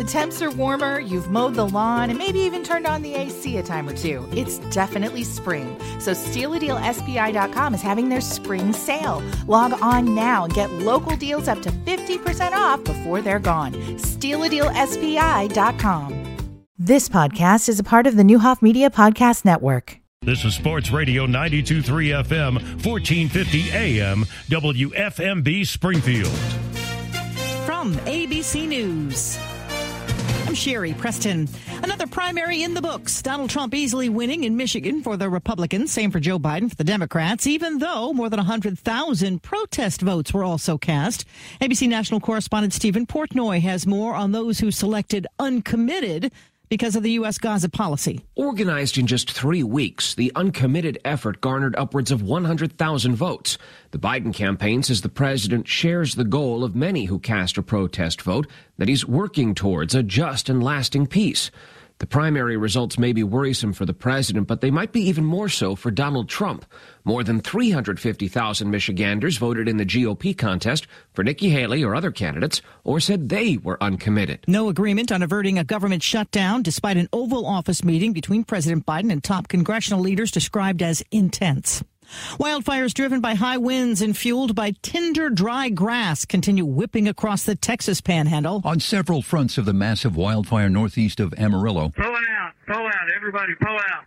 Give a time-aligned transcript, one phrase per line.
[0.00, 3.58] The temps are warmer, you've mowed the lawn, and maybe even turned on the AC
[3.58, 4.26] a time or two.
[4.32, 5.78] It's definitely spring.
[5.98, 9.22] So StealADealSPI.com is having their spring sale.
[9.46, 13.74] Log on now and get local deals up to 50% off before they're gone.
[13.74, 16.36] StealADealSPI.com.
[16.78, 19.98] This podcast is a part of the Neuhoff Media Podcast Network.
[20.22, 26.32] This is Sports Radio 923 FM, 1450 AM, WFMB Springfield.
[27.66, 29.38] From ABC News.
[30.50, 31.48] I'm Sherri Preston.
[31.84, 33.22] Another primary in the books.
[33.22, 35.92] Donald Trump easily winning in Michigan for the Republicans.
[35.92, 40.42] Same for Joe Biden for the Democrats, even though more than 100,000 protest votes were
[40.42, 41.24] also cast.
[41.60, 46.32] ABC national correspondent Steven Portnoy has more on those who selected uncommitted
[46.70, 47.36] because of the U.S.
[47.36, 48.24] Gaza policy.
[48.36, 53.58] Organized in just three weeks, the uncommitted effort garnered upwards of 100,000 votes.
[53.90, 58.22] The Biden campaign says the president shares the goal of many who cast a protest
[58.22, 58.46] vote
[58.78, 61.50] that he's working towards a just and lasting peace.
[62.00, 65.50] The primary results may be worrisome for the president, but they might be even more
[65.50, 66.64] so for Donald Trump.
[67.04, 72.62] More than 350,000 Michiganders voted in the GOP contest for Nikki Haley or other candidates,
[72.84, 74.46] or said they were uncommitted.
[74.48, 79.12] No agreement on averting a government shutdown, despite an Oval Office meeting between President Biden
[79.12, 81.84] and top congressional leaders described as intense.
[82.38, 87.54] Wildfires driven by high winds and fueled by tinder dry grass continue whipping across the
[87.54, 88.60] Texas panhandle.
[88.64, 91.90] On several fronts of the massive wildfire northeast of Amarillo.
[91.90, 94.04] Pull out, pull out, everybody pull out.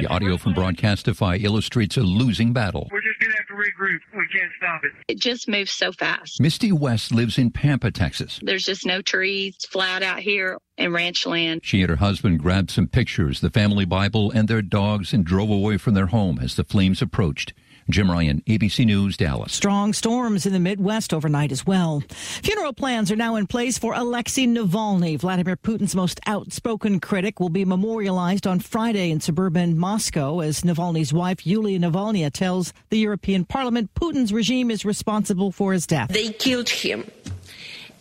[0.00, 2.88] The audio from Broadcastify illustrates a losing battle.
[2.90, 3.09] We're just going
[3.50, 3.98] to regroup.
[4.14, 4.92] We can't stop it.
[5.08, 6.40] It just moves so fast.
[6.40, 8.40] Misty West lives in Pampa, Texas.
[8.42, 11.60] There's just no trees, flat out here in ranch land.
[11.62, 15.50] She and her husband grabbed some pictures, the family Bible, and their dogs and drove
[15.50, 17.52] away from their home as the flames approached.
[17.88, 19.52] Jim Ryan, ABC News, Dallas.
[19.52, 22.02] Strong storms in the Midwest overnight as well.
[22.10, 25.18] Funeral plans are now in place for Alexei Navalny.
[25.18, 31.12] Vladimir Putin's most outspoken critic will be memorialized on Friday in suburban Moscow as Navalny's
[31.12, 36.10] wife, Yulia Navalny, tells the European Parliament Putin's regime is responsible for his death.
[36.10, 37.04] They killed him.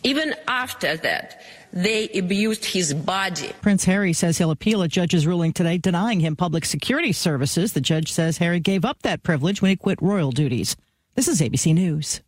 [0.03, 1.41] Even after that,
[1.73, 3.51] they abused his body.
[3.61, 7.73] Prince Harry says he'll appeal a judge's ruling today denying him public security services.
[7.73, 10.75] The judge says Harry gave up that privilege when he quit royal duties.
[11.15, 12.21] This is ABC News.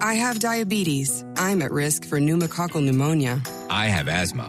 [0.00, 1.24] I have diabetes.
[1.36, 3.42] I'm at risk for pneumococcal pneumonia.
[3.68, 4.48] I have asthma.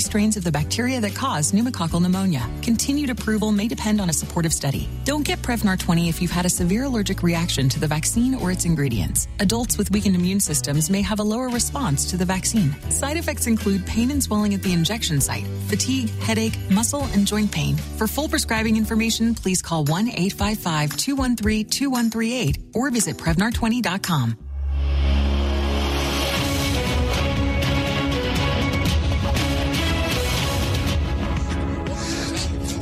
[0.00, 2.48] strains of the bacteria that cause pneumococcal pneumonia.
[2.62, 4.88] Continued approval may depend on a supportive study.
[5.04, 8.50] Don't get Prevnar 20 if you've had a severe allergic reaction to the vaccine or
[8.50, 9.28] its ingredients.
[9.38, 12.74] Adults with weakened immune systems may have a lower response to the vaccine.
[12.90, 17.52] Side effects include pain and swelling at the injection site, fatigue, headache, muscle, and joint
[17.52, 17.76] pain.
[17.98, 24.38] For full prescribing information, please call 1 855 213 2138 or visit Prevnar20.com.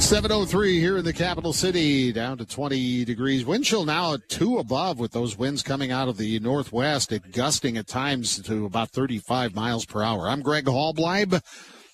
[0.08, 3.44] 703 here in the capital city, down to 20 degrees.
[3.44, 7.30] Wind chill now at two above with those winds coming out of the northwest, at
[7.30, 10.26] gusting at times to about 35 miles per hour.
[10.26, 11.42] I'm Greg Hallbleib.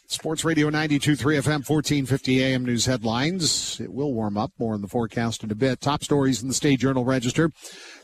[0.07, 3.81] Sports Radio 92.3 FM, 1450 AM news headlines.
[3.81, 5.81] It will warm up more in the forecast in a bit.
[5.81, 7.51] Top stories in the State Journal Register.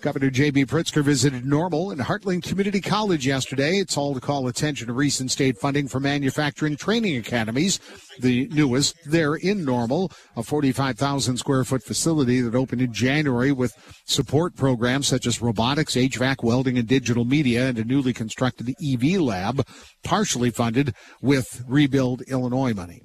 [0.00, 0.64] Governor J.B.
[0.64, 3.76] Pritzker visited Normal and Heartland Community College yesterday.
[3.76, 7.78] It's all to call attention to recent state funding for manufacturing training academies.
[8.18, 13.74] The newest there in Normal, a 45,000 square foot facility that opened in January with
[14.06, 19.20] support programs such as robotics, HVAC, welding, and digital media, and a newly constructed EV
[19.20, 19.66] lab,
[20.02, 23.02] partially funded with Rebuild Illinois money.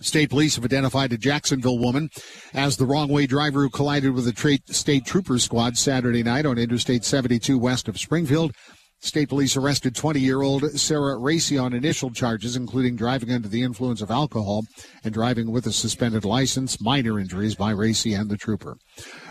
[0.00, 2.08] State police have identified a Jacksonville woman
[2.52, 6.44] as the wrong way driver who collided with a tra- state trooper squad Saturday night
[6.44, 8.50] on Interstate 72 west of Springfield.
[8.98, 13.62] State police arrested 20 year old Sarah Racy on initial charges, including driving under the
[13.62, 14.64] influence of alcohol
[15.04, 18.74] and driving with a suspended license, minor injuries by Racy and the trooper.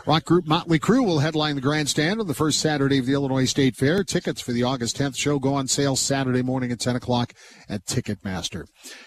[0.06, 3.46] Rock group Motley Crue will headline the grandstand on the first Saturday of the Illinois
[3.46, 4.04] State Fair.
[4.04, 7.32] Tickets for the August 10th show go on sale Saturday morning at 10 o'clock
[7.70, 8.66] at Ticketmaster.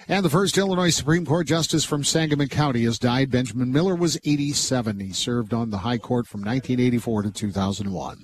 [0.09, 3.31] And the first Illinois Supreme Court justice from Sangamon County has died.
[3.31, 4.99] Benjamin Miller was 87.
[5.01, 8.17] He served on the High Court from 1984 to 2001.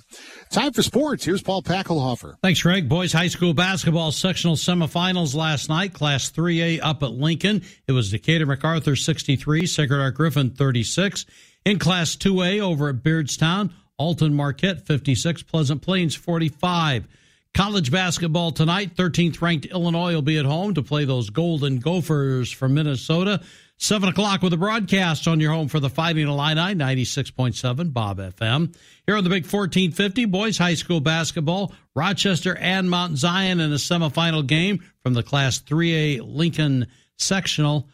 [0.51, 1.27] Time for sports.
[1.27, 2.37] Here's Paul Packelhofer.
[2.43, 2.89] Thanks, Greg.
[2.89, 5.93] Boys high school basketball sectional semifinals last night.
[5.93, 7.65] Class 3A up at Lincoln.
[7.87, 11.27] It was Decatur MacArthur 63, Sacred Heart Griffin 36.
[11.65, 17.07] In Class 2A over at Beardstown, Alton Marquette 56, Pleasant Plains 45.
[17.55, 22.51] College basketball tonight, 13th ranked Illinois will be at home to play those Golden Gophers
[22.51, 23.43] from Minnesota.
[23.77, 28.75] 7 o'clock with a broadcast on your home for the Fighting Illini, 96.7 Bob FM.
[29.07, 33.77] Here on the Big 1450, boys high school basketball, Rochester and Mount Zion in a
[33.77, 36.89] semifinal game from the Class 3A Lincoln
[37.19, 37.89] sectional.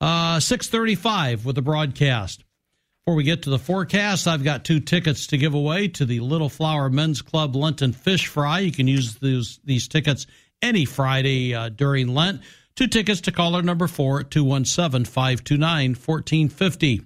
[0.00, 2.44] Uh, 635 with the broadcast.
[3.04, 6.20] Before we get to the forecast, I've got two tickets to give away to the
[6.20, 8.60] Little Flower Men's Club Lenten Fish Fry.
[8.60, 10.28] You can use these, these tickets
[10.62, 12.42] any Friday uh, during Lent.
[12.76, 17.02] Two tickets to caller number four, 217 529 1450.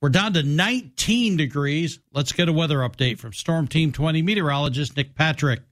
[0.00, 1.98] We're down to 19 degrees.
[2.12, 5.62] Let's get a weather update from Storm Team 20 meteorologist Nick Patrick.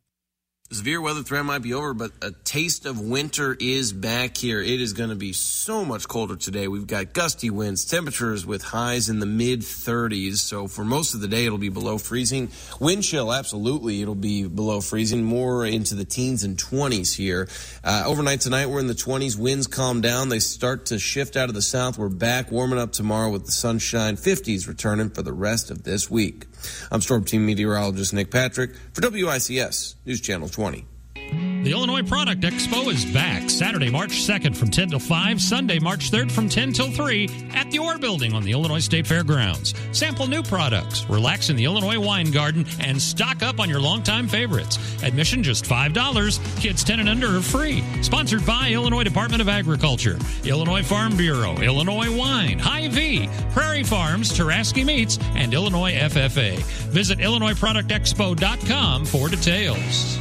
[0.70, 4.60] Severe weather threat might be over, but a taste of winter is back here.
[4.60, 6.68] It is going to be so much colder today.
[6.68, 10.34] We've got gusty winds, temperatures with highs in the mid 30s.
[10.34, 12.50] So for most of the day, it'll be below freezing.
[12.80, 17.48] Wind chill, absolutely, it'll be below freezing, more into the teens and 20s here.
[17.82, 19.38] Uh, overnight tonight, we're in the 20s.
[19.38, 20.28] Winds calm down.
[20.28, 21.96] They start to shift out of the south.
[21.96, 24.18] We're back warming up tomorrow with the sunshine.
[24.18, 26.44] 50s returning for the rest of this week.
[26.90, 30.84] I'm Storm Team meteorologist Nick Patrick for WICS News Channel 20.
[31.30, 36.10] The Illinois Product Expo is back Saturday, March 2nd from 10 till 5, Sunday, March
[36.10, 39.74] 3rd from 10 till 3 at the Orr Building on the Illinois State Fairgrounds.
[39.92, 44.28] Sample new products, relax in the Illinois Wine Garden, and stock up on your longtime
[44.28, 44.78] favorites.
[45.02, 46.60] Admission just $5.
[46.60, 47.82] Kids 10 and under are free.
[48.02, 54.86] Sponsored by Illinois Department of Agriculture, Illinois Farm Bureau, Illinois Wine, Hy-Vee, Prairie Farms, Taraski
[54.86, 56.56] Meats, and Illinois FFA.
[56.90, 60.18] Visit IllinoisProductExpo.com for details.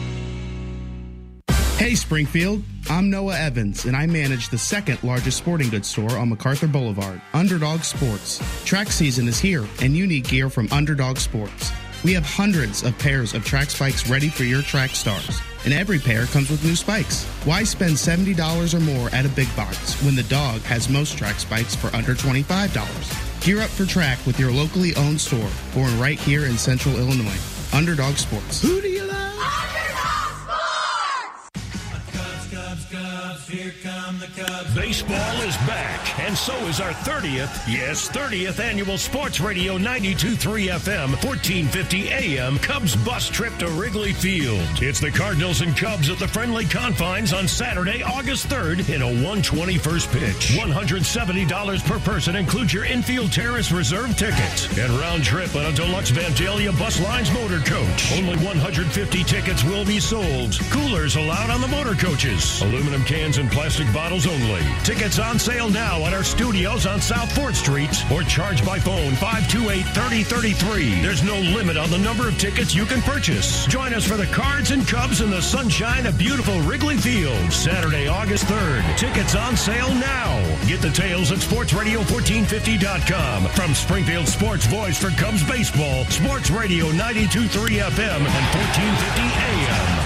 [1.78, 6.30] Hey Springfield, I'm Noah Evans, and I manage the second largest sporting goods store on
[6.30, 8.42] MacArthur Boulevard, Underdog Sports.
[8.66, 11.72] Track season is here, and you need gear from Underdog Sports.
[12.04, 16.00] We have hundreds of pairs of track spikes ready for your track stars, and every
[16.00, 17.26] pair comes with new spikes.
[17.46, 21.40] Why spend $70 or more at a big box when the dog has most track
[21.40, 23.46] spikes for under $25?
[23.46, 27.40] Gear up for track with your locally owned store, born right here in central Illinois.
[27.72, 28.64] Underdog Sports.
[28.64, 29.77] Who do you love?
[33.45, 34.75] Here come the Cubs.
[34.75, 41.12] Baseball is back, and so is our 30th, yes, 30th annual Sports Radio 92.3 FM,
[41.24, 44.68] 1450 AM Cubs bus trip to Wrigley Field.
[44.81, 49.06] It's the Cardinals and Cubs at the friendly confines on Saturday, August 3rd in a
[49.06, 50.57] 121st pitch.
[50.57, 56.12] $170 per person includes your infield terrace reserve tickets and round trip on a deluxe
[56.12, 58.12] Vandalia Bus Lines motor coach.
[58.13, 60.60] Only 150 tickets will be sold.
[60.69, 62.62] Coolers allowed on the motor coaches.
[62.62, 64.62] Aluminum cans and plastic bottles only.
[64.86, 69.12] Tickets on sale now at our studios on South 4th Street or charge by phone
[69.14, 71.02] 528-3033.
[71.02, 73.66] There's no limit on the number of tickets you can purchase.
[73.66, 78.08] Join us for the Cards and Cubs in the sunshine of beautiful Wrigley Field, Saturday,
[78.08, 78.98] August 3rd.
[78.98, 80.40] Tickets on sale now.
[80.66, 83.48] Get the tales at sportsradio1450.com.
[83.50, 89.97] From Springfield Sports Voice for Cubs Baseball, Sports Radio 92.3 FM and 1450 AM.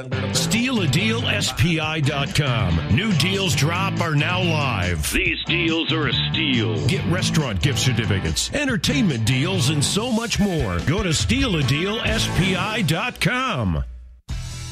[0.00, 2.96] StealADealSPI.com.
[2.96, 5.12] New deals drop are now live.
[5.12, 6.86] These deals are a steal.
[6.86, 10.78] Get restaurant gift certificates, entertainment deals, and so much more.
[10.80, 13.84] Go to StealADealSPI.com.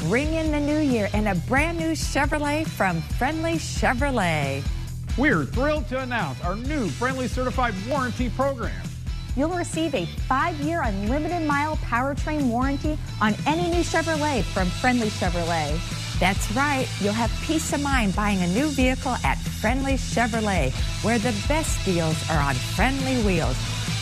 [0.05, 4.63] Ring in the new year in a brand new Chevrolet from Friendly Chevrolet.
[5.19, 8.90] We're thrilled to announce our new Friendly Certified Warranty Program.
[9.37, 15.79] You'll receive a five-year unlimited mile powertrain warranty on any new Chevrolet from Friendly Chevrolet.
[16.19, 16.87] That's right.
[17.01, 20.73] You'll have peace of mind buying a new vehicle at Friendly Chevrolet,
[21.03, 23.57] where the best deals are on friendly wheels.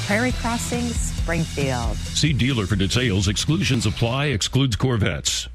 [0.07, 1.97] Prairie Crossing, Springfield.
[1.97, 3.29] See dealer for details.
[3.29, 4.27] Exclusions apply.
[4.27, 5.49] Excludes Corvettes.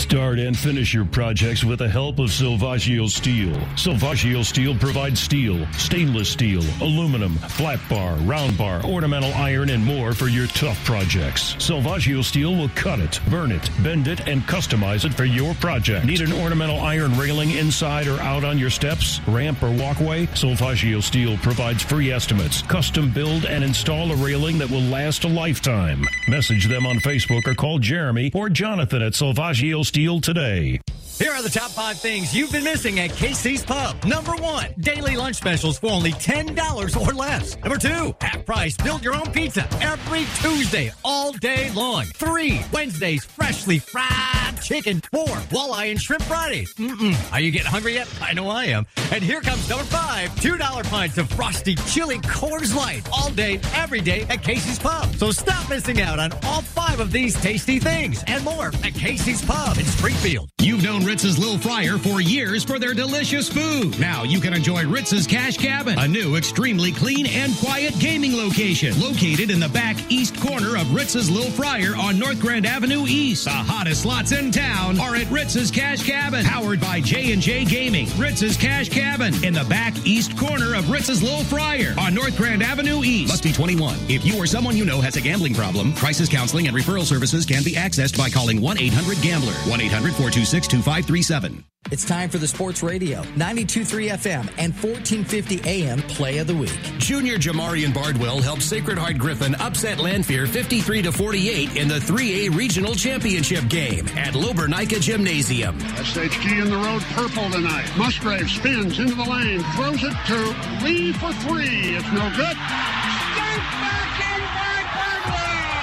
[0.00, 3.54] Start and finish your projects with the help of Silvaggio Steel.
[3.76, 10.12] Silvaggio Steel provides steel, stainless steel, aluminum, flat bar, round bar, ornamental iron, and more
[10.12, 11.54] for your tough projects.
[11.56, 16.06] Silvaggio Steel will cut it, burn it, bend it, and customize it for your project.
[16.06, 20.26] Need an ornamental iron railing inside or out on your steps, ramp, or walkway?
[20.28, 25.28] Silvaggio Steel provides free estimates, custom build, and install a railing that will last a
[25.28, 26.04] lifetime.
[26.26, 30.80] Message them on Facebook or call Jeremy or Jonathan at Silvaggio Steel today.
[31.20, 34.02] Here are the top five things you've been missing at Casey's Pub.
[34.06, 37.58] Number one, daily lunch specials for only $10 or less.
[37.58, 42.06] Number two, half price, build your own pizza every Tuesday, all day long.
[42.06, 45.00] Three, Wednesdays, freshly fried chicken.
[45.12, 46.72] Four, walleye and shrimp Fridays.
[46.74, 47.32] Mm-mm.
[47.32, 48.08] Are you getting hungry yet?
[48.20, 48.86] I know I am.
[49.12, 54.00] And here comes number five, $2 pints of frosty chili Coors Light all day, every
[54.00, 55.14] day at Casey's Pub.
[55.16, 59.44] So stop missing out on all five of these tasty things and more at Casey's
[59.44, 60.50] Pub in Springfield.
[60.60, 63.98] You've known Ritz's Little Fryer for years for their delicious food.
[63.98, 68.96] Now you can enjoy Ritz's Cash Cabin, a new, extremely clean and quiet gaming location
[69.00, 73.46] located in the back east corner of Ritz's Little Fryer on North Grand Avenue East.
[73.46, 78.06] The hottest slots in town are at Ritz's Cash Cabin, powered by J&J Gaming.
[78.16, 82.62] Ritz's Cash Cabin in the back east corner of Ritz's Little Fryer on North Grand
[82.62, 83.32] Avenue East.
[83.32, 83.96] Must be 21.
[84.08, 87.44] If you or someone you know has a gambling problem, crisis counseling and referral services
[87.44, 89.54] can be accessed by calling 1-800-GAMBLER.
[90.90, 91.64] 1-800-426-2537.
[91.90, 96.78] It's time for the Sports Radio, 92.3 FM and 1450 AM Play of the Week.
[96.98, 102.54] Junior Jamarian Bardwell helped Sacred Heart Griffin upset Lanphier 53 to 48 in the 3A
[102.54, 105.78] Regional Championship game at Lober-Nika Gymnasium.
[105.78, 107.90] SHG in the road purple tonight.
[107.96, 110.54] Musgrave spins into the lane, throws it to
[110.84, 111.96] Lee for three.
[111.96, 112.56] It's no good.
[112.60, 115.80] Stink back in by Bardwell.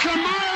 [0.00, 0.47] Jamarian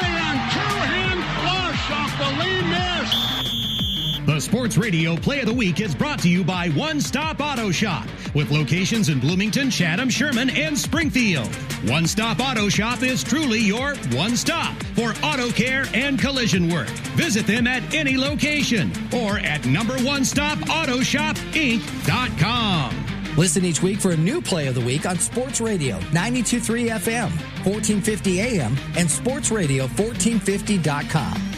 [4.42, 8.04] Sports Radio Play of the Week is brought to you by One Stop Auto Shop
[8.34, 11.46] with locations in Bloomington, Chatham, Sherman, and Springfield.
[11.88, 16.88] One Stop Auto Shop is truly your one stop for auto care and collision work.
[17.14, 22.96] Visit them at any location or at number one stop auto shop inc.com.
[23.37, 27.30] Listen each week for a new Play of the Week on Sports Radio, 92.3 FM,
[27.64, 31.51] 1450 AM, and Sports sportsradio1450.com.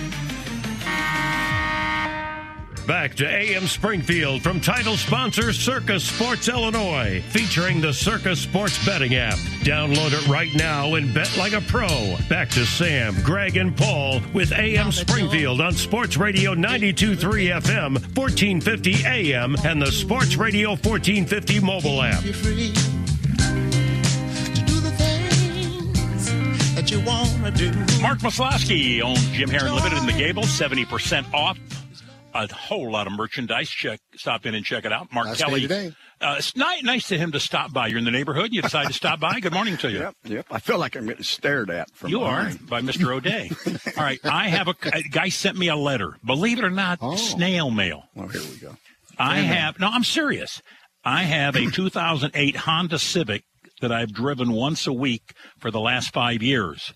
[2.87, 9.15] Back to AM Springfield from title sponsor Circa Sports Illinois, featuring the Circa Sports betting
[9.15, 9.39] app.
[9.63, 12.17] Download it right now and bet like a pro.
[12.29, 17.17] Back to Sam, Greg, and Paul with AM Springfield on Sports Radio 92.3
[17.63, 22.23] FM, 1450 AM, and the Sports Radio 1450 mobile app.
[28.03, 31.59] Mark Maslowski owns Jim Herron Limited in the Gables, 70% off.
[32.35, 33.69] A whole lot of merchandise.
[33.69, 35.13] Check, stop in and check it out.
[35.13, 35.61] Mark Last Kelly.
[35.61, 35.97] day today.
[36.21, 37.87] Uh, it's ni- nice to him to stop by.
[37.87, 38.53] You're in the neighborhood.
[38.53, 39.39] You decide to stop by.
[39.39, 39.99] Good morning to you.
[40.01, 40.47] Yep, yep.
[40.51, 43.15] I feel like I'm getting stared at from You are by Mr.
[43.15, 43.51] O'Day.
[43.97, 46.17] All right, I have a, a guy sent me a letter.
[46.25, 48.05] Believe it or not, snail mail.
[48.17, 48.77] Oh, here we go.
[49.17, 49.89] I Fair have no.
[49.89, 50.61] I'm serious.
[51.05, 53.45] I have a 2008 Honda Civic
[53.81, 56.93] that I've driven once a week for the last five years.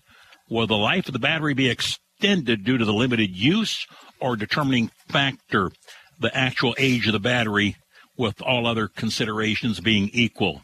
[0.49, 3.85] Will the life of the battery be extended due to the limited use,
[4.19, 5.71] or determining factor
[6.19, 7.77] the actual age of the battery,
[8.17, 10.61] with all other considerations being equal?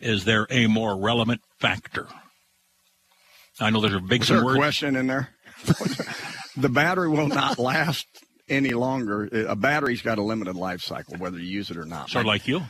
[0.00, 2.08] Is there a more relevant factor?
[3.60, 4.58] I know there's a big there a words.
[4.58, 5.30] question in there?
[6.56, 8.06] the battery will not last
[8.48, 9.28] any longer.
[9.48, 12.10] A battery's got a limited life cycle, whether you use it or not.
[12.10, 12.62] Sort of like you.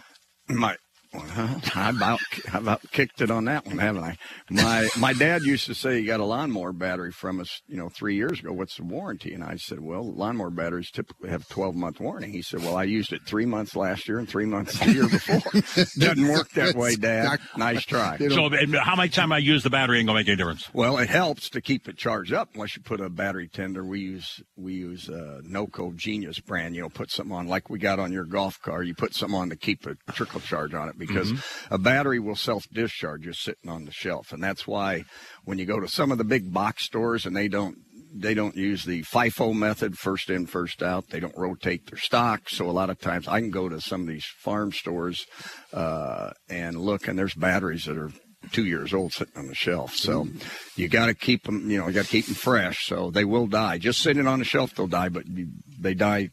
[0.48, 0.76] My,
[1.16, 2.20] well, I about
[2.52, 4.16] I about kicked it on that one, haven't I?
[4.50, 7.88] My my dad used to say he got a lawnmower battery from us, you know,
[7.88, 8.52] three years ago.
[8.52, 9.34] What's the warranty?
[9.34, 12.30] And I said, well, lawnmower batteries typically have a 12 month warranty.
[12.30, 15.08] He said, well, I used it three months last year and three months the year
[15.08, 15.84] before.
[15.98, 17.40] Doesn't work that way, Dad.
[17.56, 18.18] Nice try.
[18.18, 20.68] So, how many time I use the battery ain't gonna make any difference.
[20.72, 23.84] Well, it helps to keep it charged up unless you put a battery tender.
[23.84, 26.74] We use we use uh, NoCo Genius brand.
[26.74, 28.82] You know, put something on like we got on your golf car.
[28.82, 31.74] You put something on to keep a trickle charge on it because Mm-hmm.
[31.74, 35.04] a battery will self discharge just sitting on the shelf, and that's why
[35.44, 37.76] when you go to some of the big box stores and they don't
[38.18, 41.04] they don't use the FIFO method, first in, first out.
[41.10, 42.48] They don't rotate their stock.
[42.48, 45.26] So a lot of times I can go to some of these farm stores
[45.72, 48.10] uh, and look, and there's batteries that are
[48.52, 49.94] two years old sitting on the shelf.
[49.96, 50.28] So
[50.76, 52.86] you got to keep them, you know, you got to keep them fresh.
[52.86, 53.76] So they will die.
[53.78, 55.48] Just sitting on the shelf, they'll die, but you,
[55.78, 56.30] they die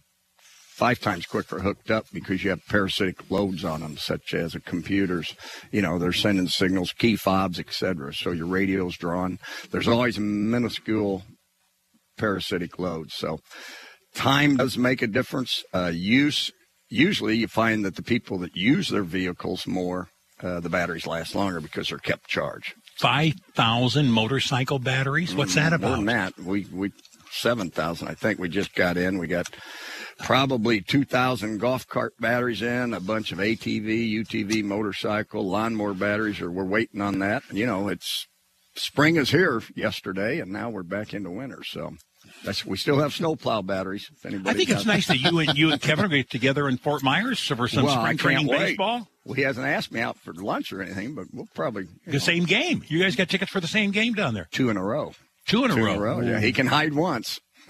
[0.76, 4.60] five times quicker hooked up because you have parasitic loads on them, such as a
[4.60, 5.36] computers.
[5.72, 8.14] You know, they're sending signals, key fobs, etc.
[8.14, 9.40] So your radio's drawn.
[9.72, 11.24] There's always a minuscule
[12.18, 13.14] parasitic loads.
[13.16, 13.40] So
[14.16, 15.64] time does make a difference.
[15.74, 16.52] Uh, use
[16.90, 20.10] usually you find that the people that use their vehicles more,
[20.42, 22.74] uh, the batteries last longer because they're kept charged.
[23.00, 25.34] Five thousand motorcycle batteries.
[25.36, 25.96] What's that More about?
[25.98, 26.92] than that, we we
[27.32, 28.08] seven thousand.
[28.08, 29.18] I think we just got in.
[29.18, 29.48] We got
[30.20, 36.42] probably two thousand golf cart batteries in, a bunch of ATV, UTV, motorcycle, lawnmower batteries.
[36.42, 37.44] Or we're waiting on that.
[37.52, 38.28] You know, it's
[38.76, 41.64] spring is here yesterday, and now we're back into winter.
[41.64, 41.94] So
[42.44, 44.10] that's we still have snowplow batteries.
[44.16, 46.68] If anybody I think it's nice that you and you and Kevin are get together
[46.70, 48.60] in Fort Myers for some Well, spring training wait.
[48.60, 49.08] baseball.
[49.26, 52.18] Well, he hasn't asked me out for lunch or anything, but we'll probably The know,
[52.20, 52.84] same game.
[52.88, 54.48] You guys got tickets for the same game down there.
[54.52, 55.14] two in a row.
[55.48, 56.20] Two in a Two row.
[56.22, 57.40] Yeah, he can hide once.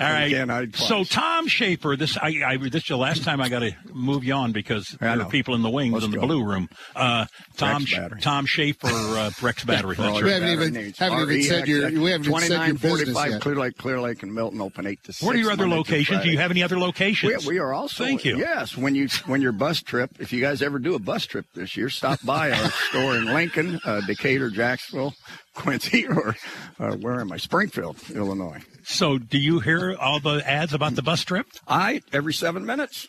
[0.00, 0.30] All right.
[0.30, 0.76] can't.
[0.76, 4.24] So Tom Schaefer, this I, I this is the last time I got to move
[4.24, 6.26] you on because there are people in the wings Let's in the go.
[6.26, 6.68] blue room.
[6.96, 8.22] Uh, Tom Rex.
[8.24, 9.96] Tom Schaefer, uh, Rex Battery.
[9.96, 12.80] That's your We haven't even- haven't even said your- we haven't even said your 2945
[12.82, 13.40] business yet.
[13.40, 15.22] Clear Lake, Clear Lake, and Milton open eight to six.
[15.22, 16.22] What are your other Monday locations?
[16.22, 17.46] Do you have any other locations?
[17.46, 18.04] We, we are also.
[18.04, 18.38] Thank you.
[18.38, 21.46] Yes, when you when your bus trip, if you guys ever do a bus trip
[21.54, 25.14] this year, stop by our store in Lincoln, uh, Decatur, Jacksonville,
[25.54, 26.36] Quincy, or
[26.80, 27.36] uh, where am I?
[27.36, 28.60] Springfield, Illinois.
[28.84, 31.46] So, do you hear all the ads about the bus trip?
[31.68, 33.06] I every seven minutes,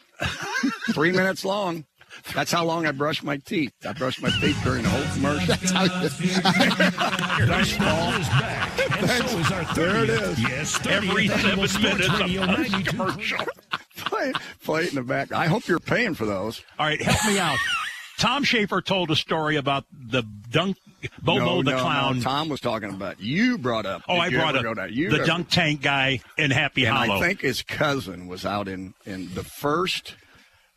[0.92, 1.86] three minutes long.
[2.36, 3.74] That's how long I brush my teeth.
[3.88, 5.56] I brush my teeth during the whole commercial.
[7.48, 9.76] Baseball is back, and so is our 30th.
[9.76, 10.40] There it is.
[10.42, 12.84] Yes, 30th Every seven minutes, a Radio bus 92.
[12.92, 13.46] commercial.
[13.98, 14.34] play,
[14.64, 15.32] play it in the back.
[15.32, 16.62] I hope you're paying for those.
[16.78, 17.58] All right, help me out.
[18.20, 20.78] Tom Schaefer told a story about the dunk
[21.22, 22.18] Bobo no, the no, clown.
[22.18, 24.04] No, Tom was talking about you brought up.
[24.08, 27.20] Oh, I brought up the ever- dunk tank guy in Happy and Hollow.
[27.22, 30.16] I think his cousin was out in in the first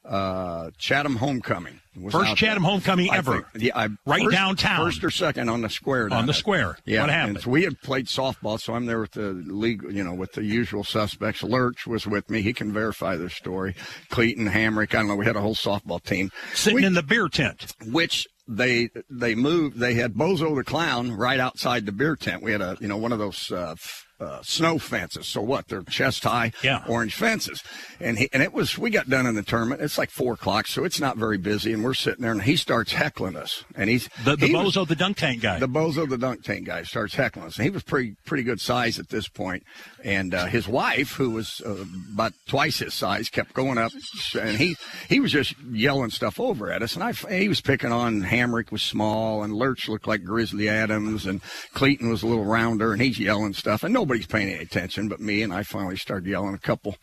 [0.04, 1.80] uh, Chatham homecoming.
[2.11, 2.71] First Chatham there.
[2.71, 3.33] homecoming I ever.
[3.52, 4.85] think- yeah, I, Right first- downtown.
[4.85, 6.04] First or second on the square.
[6.12, 6.33] On the there.
[6.35, 6.78] square.
[6.85, 7.00] Yeah.
[7.00, 7.40] What happened?
[7.40, 10.45] so we had played softball, so I'm there with the league, you know, with the
[10.45, 11.42] usual suspects.
[11.42, 12.42] Lurch was with me.
[12.42, 13.75] He can verify this story.
[14.11, 14.95] Cleaton, Hamrick.
[14.95, 15.16] I don't know.
[15.16, 16.30] We had a whole softball team.
[16.54, 17.73] Sitting We- in the beer tent.
[17.90, 19.78] which they they moved.
[19.78, 22.42] They had Bozo the clown right outside the beer tent.
[22.42, 23.74] We had a you know one of those uh,
[24.18, 25.26] uh, snow fences.
[25.26, 25.68] So what?
[25.68, 26.82] They're chest high, Yeah.
[26.88, 27.62] orange fences.
[28.00, 29.80] And he and it was we got done in the tournament.
[29.82, 31.73] It's like four o'clock, so it's not very busy.
[31.73, 33.64] And we're sitting there, and he starts heckling us.
[33.75, 35.58] And he's The, the he was- Bozo the dunk tank guy.
[35.58, 37.56] the Bozo the dunk tank guy starts heckling us.
[37.56, 39.64] And he was pretty pretty good size at this point,
[40.04, 43.92] and uh, his wife, who was uh, about twice his size, kept going up,
[44.38, 44.76] and he
[45.08, 46.94] he was just yelling stuff over at us.
[46.94, 51.26] And I he was picking on Hamrick was small, and Lurch looked like Grizzly Adams,
[51.26, 51.40] and
[51.75, 55.18] Clayton was a little rounder, and he's yelling stuff, and nobody's paying any attention but
[55.18, 55.42] me.
[55.42, 56.96] And I finally started yelling a couple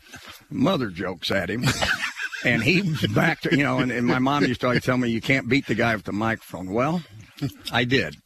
[0.50, 1.66] mother jokes at him.
[2.46, 4.98] And he was back to, you know, and, and my mom used to always tell
[4.98, 6.74] me, you can't beat the guy with the microphone.
[6.74, 7.02] Well,
[7.72, 8.18] I did.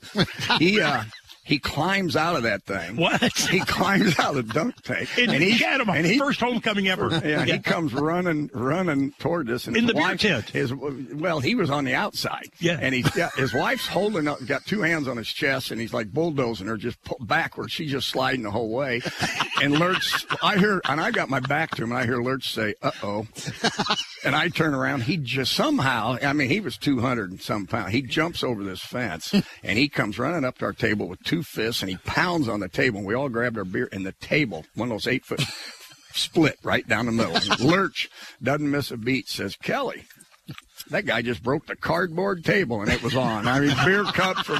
[0.58, 1.04] He, uh,
[1.48, 2.98] he climbs out of that thing.
[2.98, 3.22] What?
[3.48, 5.18] He climbs out of the dunk tank.
[5.18, 7.10] in and he, Chatham, and he, first homecoming ever.
[7.26, 9.66] yeah, he comes running, running toward us.
[9.66, 10.50] And In the beer wife- tent.
[10.50, 12.50] His, well, he was on the outside.
[12.60, 12.78] Yeah.
[12.82, 15.94] And he's got, his wife's holding up, got two hands on his chest, and he's
[15.94, 17.72] like bulldozing her just pull backwards.
[17.72, 19.02] She's just sliding the whole way.
[19.62, 22.54] And Lurch, I hear, and I got my back to him, and I hear Lurch
[22.54, 23.26] say, uh oh.
[24.28, 25.04] And I turn around.
[25.04, 27.94] He just somehow, I mean, he was 200 and some pounds.
[27.94, 31.44] He jumps over this fence and he comes running up to our table with two
[31.44, 32.98] fists and he pounds on the table.
[32.98, 35.42] And we all grabbed our beer and the table, one of those eight foot,
[36.12, 37.40] split right down the middle.
[37.66, 38.10] Lurch
[38.44, 40.04] doesn't miss a beat, says, Kelly,
[40.90, 43.48] that guy just broke the cardboard table and it was on.
[43.48, 44.60] I mean, beer cups were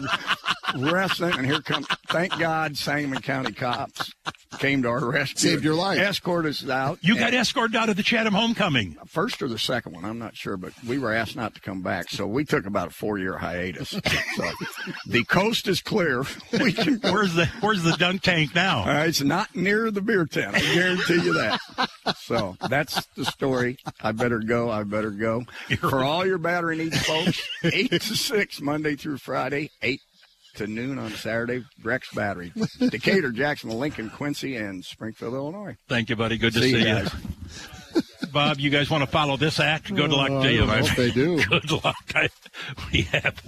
[0.78, 4.14] wrestling, and here comes, thank God, Sangamon County cops
[4.60, 5.52] came to our rescue.
[5.52, 6.00] Saved your life.
[6.00, 7.00] Escorted us out.
[7.02, 8.98] You got escorted out of the Chatham homecoming.
[9.08, 11.82] first or the second one, I'm not sure, but we were asked not to come
[11.82, 13.90] back, so we took about a four year hiatus.
[14.36, 14.52] so
[15.08, 16.24] the coast is clear.
[16.60, 16.96] We can.
[17.02, 18.84] Where's the Where's the dunk tank now?
[18.84, 20.56] Uh, it's not near the beer tent.
[20.56, 21.60] I guarantee you that.
[22.18, 23.78] So that's the story.
[24.02, 24.70] I better go.
[24.72, 25.44] I better go.
[25.80, 30.02] For all your battery needs, folks, eight to six Monday through Friday, eight
[30.58, 31.64] to noon on Saturday.
[31.84, 32.52] Rex Battery,
[32.90, 35.76] Decatur, Jacksonville, Lincoln, Quincy, and Springfield, Illinois.
[35.88, 36.38] Thank you, buddy.
[36.38, 36.94] Good to See see, you you.
[36.96, 37.16] guys.
[38.32, 39.94] Bob, you guys want to follow this act?
[39.94, 40.60] Good luck Oh, to you.
[40.60, 41.12] don't my know if friend.
[41.12, 41.44] they do.
[41.50, 41.96] Good luck.
[42.14, 42.30] I,
[42.92, 43.42] we have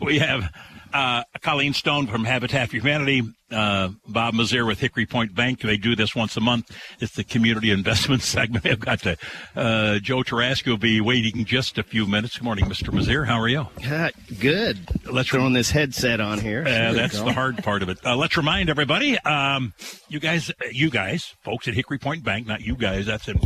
[0.00, 0.52] we have
[0.92, 5.60] uh, Colleen Stone from Habitat for Humanity, uh, Bob Mizeur with Hickory Point Bank.
[5.60, 6.70] They do this once a month.
[7.00, 8.66] It's the community investment segment.
[8.66, 9.16] I've got to,
[9.56, 12.38] uh, Joe Tarasky will be waiting just a few minutes.
[12.38, 12.92] Good morning, Mr.
[12.92, 13.26] Mizeur.
[13.26, 13.66] How are you?
[13.84, 14.78] Uh, good.
[15.10, 16.62] Let's throwing this headset on here.
[16.62, 17.98] Uh, that's the hard part of it.
[18.04, 19.72] Uh, let's remind everybody, um,
[20.08, 23.40] you guys, you guys, folks at Hickory Point Bank, not you guys, that's in,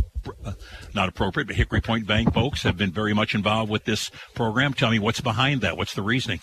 [0.45, 0.53] uh,
[0.93, 4.73] not appropriate, but Hickory Point Bank folks have been very much involved with this program.
[4.73, 5.77] Tell me what's behind that.
[5.77, 6.39] What's the reasoning?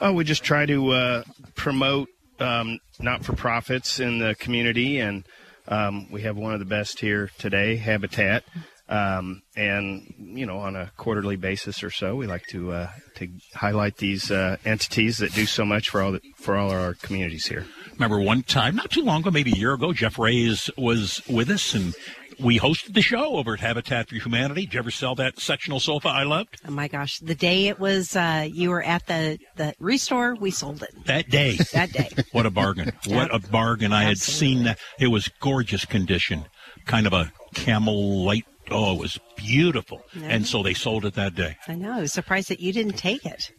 [0.00, 1.22] Oh, we just try to uh,
[1.54, 2.08] promote
[2.40, 5.24] um, not for profits in the community, and
[5.66, 8.44] um, we have one of the best here today, Habitat.
[8.90, 13.28] Um, and you know, on a quarterly basis or so, we like to uh, to
[13.54, 17.46] highlight these uh, entities that do so much for all the, for all our communities
[17.46, 17.66] here.
[17.92, 21.50] Remember one time, not too long ago, maybe a year ago, Jeff Reyes was with
[21.50, 21.94] us and
[22.40, 24.62] we hosted the show over at Habitat for Humanity.
[24.62, 26.60] Did you ever sell that sectional sofa I loved?
[26.66, 30.50] Oh my gosh, the day it was uh, you were at the the restore, we
[30.50, 30.90] sold it.
[31.06, 31.56] That day.
[31.72, 32.10] that day.
[32.32, 32.92] what a bargain.
[33.08, 33.92] What a bargain.
[33.92, 34.78] I had seen that.
[34.98, 36.44] It was gorgeous condition.
[36.84, 40.02] Kind of a camel light Oh, it was beautiful.
[40.22, 41.56] And so they sold it that day.
[41.66, 41.92] I know.
[41.92, 43.50] I was surprised that you didn't take it.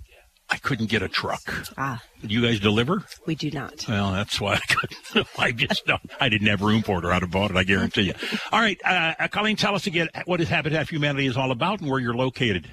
[0.52, 1.42] I couldn't get a truck.
[1.78, 2.02] Ah.
[2.22, 3.04] You guys deliver?
[3.26, 3.86] We do not.
[3.88, 5.28] Well, that's why I couldn't.
[5.38, 6.02] I just don't.
[6.20, 7.58] I didn't have room for it, or I'd have bought it.
[7.58, 8.14] I guarantee you.
[8.52, 11.82] All right, uh, Colleen, tell us again what is Habitat for Humanity is all about
[11.82, 12.70] and where you're located.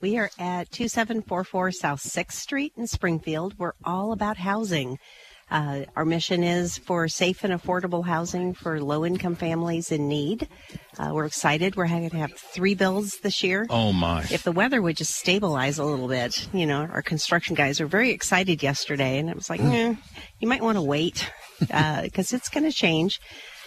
[0.00, 3.58] We are at 2744 South 6th Street in Springfield.
[3.58, 4.98] We're all about housing.
[5.50, 10.48] Uh, our mission is for safe and affordable housing for low income families in need.
[10.98, 11.76] Uh, we're excited.
[11.76, 13.66] We're going to have three builds this year.
[13.70, 14.26] Oh, my.
[14.30, 17.86] If the weather would just stabilize a little bit, you know, our construction guys were
[17.86, 19.94] very excited yesterday, and it was like, eh,
[20.38, 21.30] you might want to wait
[21.60, 23.20] because uh, it's going to change.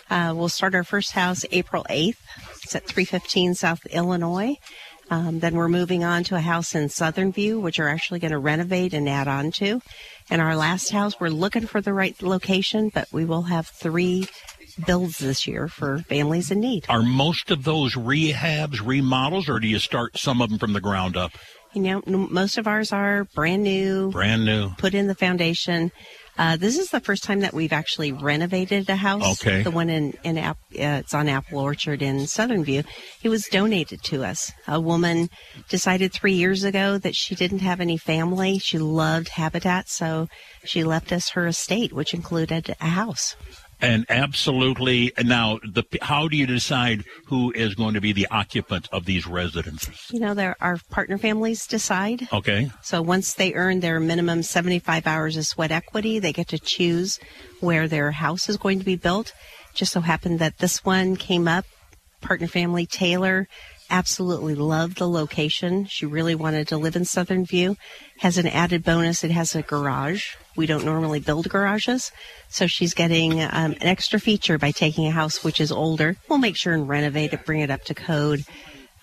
[0.09, 2.17] Uh, we'll start our first house April 8th.
[2.63, 4.57] It's at 315 South Illinois.
[5.11, 8.31] Um, then we're moving on to a house in Southern View, which we're actually going
[8.31, 9.81] to renovate and add on to.
[10.29, 14.29] And our last house, we're looking for the right location, but we will have three
[14.87, 16.85] builds this year for families in need.
[16.87, 20.79] Are most of those rehabs, remodels, or do you start some of them from the
[20.79, 21.33] ground up?
[21.73, 24.11] You know, most of ours are brand new.
[24.11, 24.69] Brand new.
[24.77, 25.91] Put in the foundation.
[26.37, 29.43] Uh, this is the first time that we've actually renovated a house.
[29.43, 29.63] Okay.
[29.63, 32.83] The one in, in uh, it's on Apple Orchard in Southern View.
[33.21, 34.51] It was donated to us.
[34.67, 35.29] A woman
[35.69, 38.59] decided three years ago that she didn't have any family.
[38.59, 40.27] She loved Habitat, so
[40.63, 43.35] she left us her estate, which included a house.
[43.81, 45.11] And absolutely.
[45.23, 49.25] Now, the how do you decide who is going to be the occupant of these
[49.27, 50.07] residences?
[50.11, 52.27] You know, there our partner families decide.
[52.31, 52.69] Okay.
[52.81, 57.19] So once they earn their minimum 75 hours of sweat equity, they get to choose
[57.59, 59.33] where their house is going to be built.
[59.73, 61.65] Just so happened that this one came up.
[62.21, 63.47] Partner family Taylor
[63.89, 65.85] absolutely loved the location.
[65.85, 67.75] She really wanted to live in Southern View.
[68.19, 69.23] Has an added bonus.
[69.23, 70.35] It has a garage.
[70.55, 72.11] We don't normally build garages.
[72.49, 76.17] So she's getting um, an extra feature by taking a house which is older.
[76.29, 78.43] We'll make sure and renovate it, bring it up to code,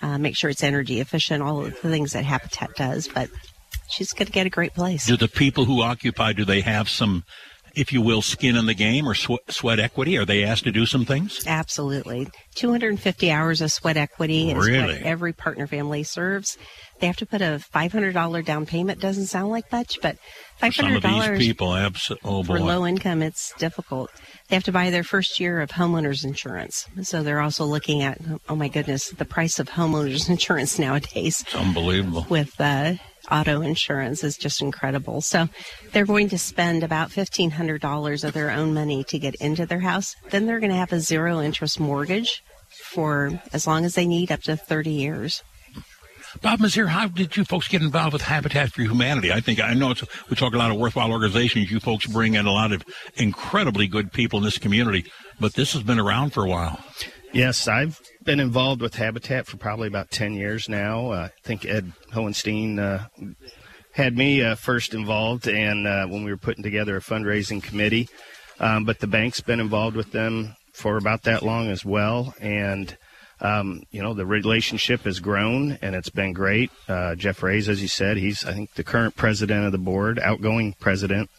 [0.01, 3.07] uh, make sure it's energy efficient, all of the things that Habitat does.
[3.07, 3.29] But
[3.89, 5.05] she's going to get a great place.
[5.05, 7.23] Do the people who occupy, do they have some
[7.75, 10.17] if you will, skin in the game or sw- sweat equity?
[10.17, 11.45] Are they asked to do some things?
[11.47, 12.27] Absolutely.
[12.55, 14.95] 250 hours of sweat equity is really?
[14.95, 16.57] what every partner family serves.
[16.99, 18.99] They have to put a $500 down payment.
[18.99, 20.17] Doesn't sound like much, but
[20.61, 24.11] $500 Some of these people, abso- oh for low income, it's difficult.
[24.49, 26.85] They have to buy their first year of homeowners insurance.
[27.03, 31.41] So they're also looking at, oh my goodness, the price of homeowners insurance nowadays.
[31.41, 32.25] It's unbelievable.
[32.29, 32.95] With uh,
[33.31, 35.21] auto insurance is just incredible.
[35.21, 35.47] So
[35.91, 40.15] they're going to spend about $1,500 of their own money to get into their house.
[40.29, 42.43] Then they're going to have a zero interest mortgage
[42.91, 45.43] for as long as they need, up to 30 years.
[46.41, 49.31] Bob Mizeur, how did you folks get involved with Habitat for Humanity?
[49.31, 51.71] I think I know it's, we talk a lot of worthwhile organizations.
[51.71, 52.83] You folks bring in a lot of
[53.15, 55.05] incredibly good people in this community,
[55.39, 56.79] but this has been around for a while.
[57.31, 61.11] Yes, I've been involved with Habitat for probably about 10 years now.
[61.11, 63.07] Uh, I think Ed Hohenstein uh,
[63.91, 68.09] had me uh, first involved and uh, when we were putting together a fundraising committee.
[68.59, 72.33] Um, but the bank's been involved with them for about that long as well.
[72.41, 72.97] And
[73.41, 76.71] um, you know, the relationship has grown and it's been great.
[76.87, 80.19] Uh, Jeff Reyes, as you said, he's, I think, the current president of the board,
[80.19, 81.29] outgoing president.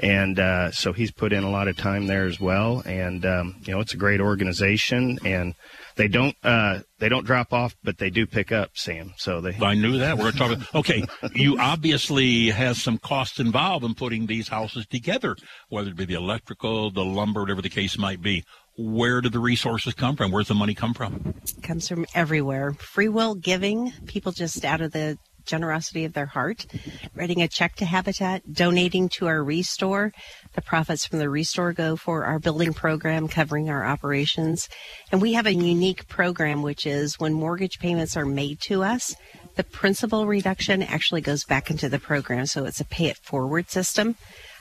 [0.00, 2.82] And uh, so he's put in a lot of time there as well.
[2.84, 5.54] And, um, you know, it's a great organization and
[5.94, 9.12] they don't, uh, they don't drop off, but they do pick up, Sam.
[9.16, 9.54] So they.
[9.64, 10.18] I knew that.
[10.18, 10.64] We're talking.
[10.74, 15.36] Okay, you obviously has some costs involved in putting these houses together,
[15.68, 18.42] whether it be the electrical, the lumber, whatever the case might be
[18.76, 20.30] where do the resources come from?
[20.30, 21.34] Where's the money come from?
[21.44, 22.72] It comes from everywhere.
[22.72, 26.66] Free will giving, people just out of the generosity of their heart,
[27.14, 30.12] writing a check to Habitat, donating to our restore.
[30.54, 34.68] The profits from the restore go for our building program covering our operations.
[35.10, 39.14] And we have a unique program, which is when mortgage payments are made to us,
[39.56, 42.46] the principal reduction actually goes back into the program.
[42.46, 44.16] So it's a pay it forward system.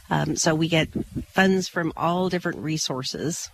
[0.10, 0.90] Um, so we get
[1.28, 3.50] funds from all different resources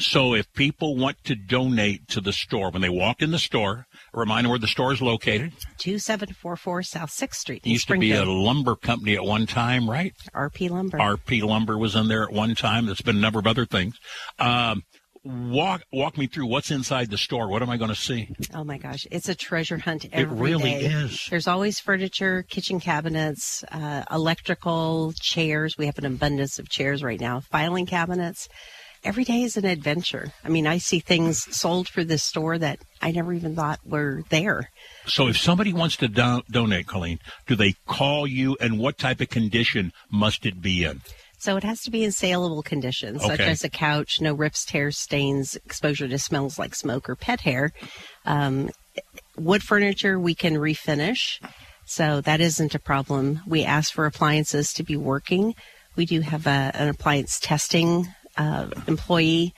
[0.00, 3.86] so if people want to donate to the store, when they walk in the store,
[4.12, 5.52] Remind them where the store is located.
[5.78, 7.62] 2744 South 6th Street.
[7.64, 10.12] It used to be a lumber company at one time, right?
[10.34, 10.98] RP Lumber.
[10.98, 12.86] RP Lumber was in there at one time.
[12.86, 13.96] There's been a number of other things.
[14.40, 14.82] Um,
[15.22, 17.48] walk walk me through what's inside the store.
[17.48, 18.28] What am I going to see?
[18.52, 20.86] Oh my gosh, it's a treasure hunt every it really day.
[20.86, 21.26] is.
[21.30, 25.78] There's always furniture, kitchen cabinets, uh, electrical chairs.
[25.78, 27.40] We have an abundance of chairs right now.
[27.40, 28.48] Filing cabinets.
[29.02, 30.32] Every day is an adventure.
[30.44, 34.24] I mean, I see things sold for this store that I never even thought were
[34.28, 34.70] there.
[35.06, 39.22] So if somebody wants to do- donate, Colleen, do they call you, and what type
[39.22, 41.00] of condition must it be in?
[41.38, 44.98] So it has to be in saleable conditions, such as a couch, no rips, tears,
[44.98, 47.72] stains, exposure to smells like smoke or pet hair.
[48.26, 48.68] Um,
[49.38, 51.40] wood furniture we can refinish,
[51.86, 53.40] so that isn't a problem.
[53.46, 55.54] We ask for appliances to be working.
[55.96, 58.08] We do have a, an appliance testing
[58.40, 59.52] uh, employee.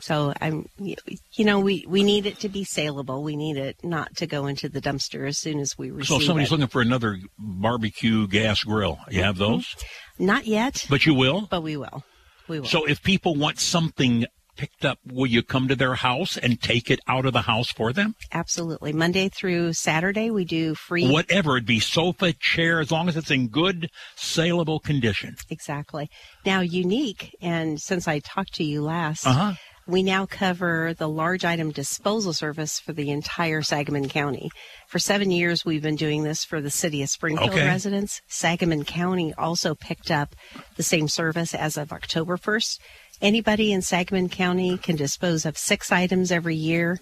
[0.00, 3.22] So I'm, you know, we, we need it to be saleable.
[3.22, 6.26] We need it not to go into the dumpster as soon as we receive So
[6.26, 6.52] somebody's it.
[6.52, 8.98] looking for another barbecue gas grill.
[9.08, 9.74] You have those,
[10.18, 11.46] Not yet, but you will.
[11.50, 12.04] but we will.
[12.48, 12.66] We will.
[12.66, 16.90] So if people want something picked up, will you come to their house and take
[16.90, 18.14] it out of the house for them?
[18.32, 18.92] Absolutely.
[18.92, 21.10] Monday through Saturday, we do free.
[21.10, 25.36] Whatever it be, sofa, chair, as long as it's in good, saleable condition.
[25.50, 26.08] Exactly.
[26.44, 29.54] Now, unique, and since I talked to you last, Uh-huh.
[29.86, 34.50] we now cover the large item disposal service for the entire Sangamon County.
[34.88, 37.66] For seven years, we've been doing this for the city of Springfield Okay.
[37.66, 38.20] residents.
[38.28, 40.34] Sangamon County also picked up
[40.76, 42.78] the same service as of October 1st.
[43.20, 46.98] Anybody in Sangamon County can dispose of six items every year,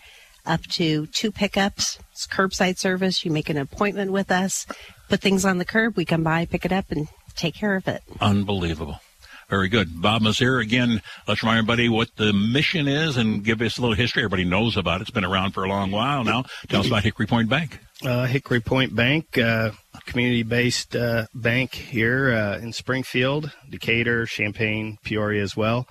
[0.47, 1.99] up to two pickups.
[2.13, 3.25] It's curbside service.
[3.25, 4.67] You make an appointment with us,
[5.09, 5.97] put things on the curb.
[5.97, 8.03] We come by, pick it up, and take care of it.
[8.21, 9.01] Unbelievable.
[9.49, 10.01] Very good.
[10.01, 13.95] Bob Mizeur, again, let's remind everybody what the mission is and give us a little
[13.95, 14.23] history.
[14.23, 15.03] Everybody knows about it.
[15.03, 16.45] It's been around for a long while now.
[16.69, 17.79] Tell us about Hickory Point Bank.
[18.03, 19.73] Uh, Hickory Point Bank, uh,
[20.07, 25.87] community-based uh, bank here uh, in Springfield, Decatur, Champaign, Peoria as well,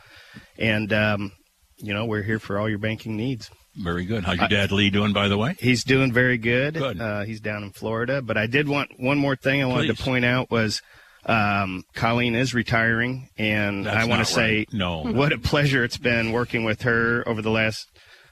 [0.58, 1.32] and um,
[1.78, 3.50] you know we're here for all your banking needs.
[3.76, 4.26] Very good.
[4.26, 5.56] How's your dad Lee doing, by the way?
[5.58, 6.74] He's doing very good.
[6.74, 7.00] Good.
[7.00, 9.98] Uh, he's down in Florida, but I did want one more thing I wanted Please.
[9.98, 10.82] to point out was
[11.26, 14.74] um, Colleen is retiring, and That's I want not to say right.
[14.74, 15.04] No.
[15.06, 17.88] what a pleasure it's been working with her over the last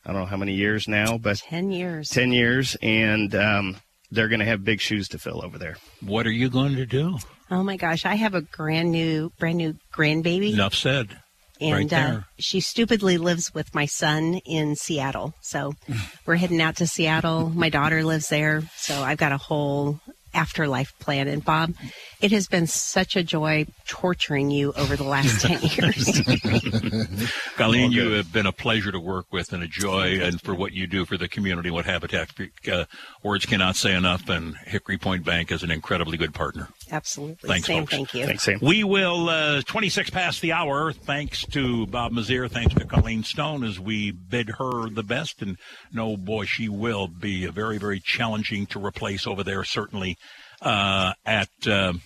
[0.06, 2.10] I don't know how many years now, but 10 years.
[2.10, 3.78] 10 years, and um,
[4.12, 5.78] they're going to have big shoes to fill over there.
[6.02, 7.18] What are you going to do?
[7.52, 10.54] Oh my gosh, I have a brand new, brand new grandbaby.
[10.54, 11.20] Enough said.
[11.62, 15.34] And right uh, she stupidly lives with my son in Seattle.
[15.42, 15.74] So
[16.26, 17.50] we're heading out to Seattle.
[17.50, 18.64] My daughter lives there.
[18.76, 20.00] So I've got a whole
[20.34, 21.28] afterlife plan.
[21.28, 21.74] And Bob,
[22.22, 27.32] it has been such a joy torturing you over the last 10 years.
[27.56, 30.74] Colleen, you have been a pleasure to work with and a joy, and for what
[30.74, 32.32] you do for the community, what Habitat
[32.72, 32.86] uh,
[33.24, 34.28] words cannot say enough.
[34.30, 36.68] And Hickory Point Bank is an incredibly good partner.
[36.92, 37.48] Absolutely.
[37.48, 37.92] Thanks, Sam, folks.
[37.92, 38.26] thank you.
[38.26, 38.60] Thanks, Sam.
[38.62, 43.64] We will, uh, 26 past the hour, thanks to Bob Mizeur, thanks to Colleen Stone,
[43.64, 45.42] as we bid her the best.
[45.42, 45.58] And
[45.94, 50.18] no, boy, she will be very, very challenging to replace over there, certainly
[50.62, 52.02] uh, at, um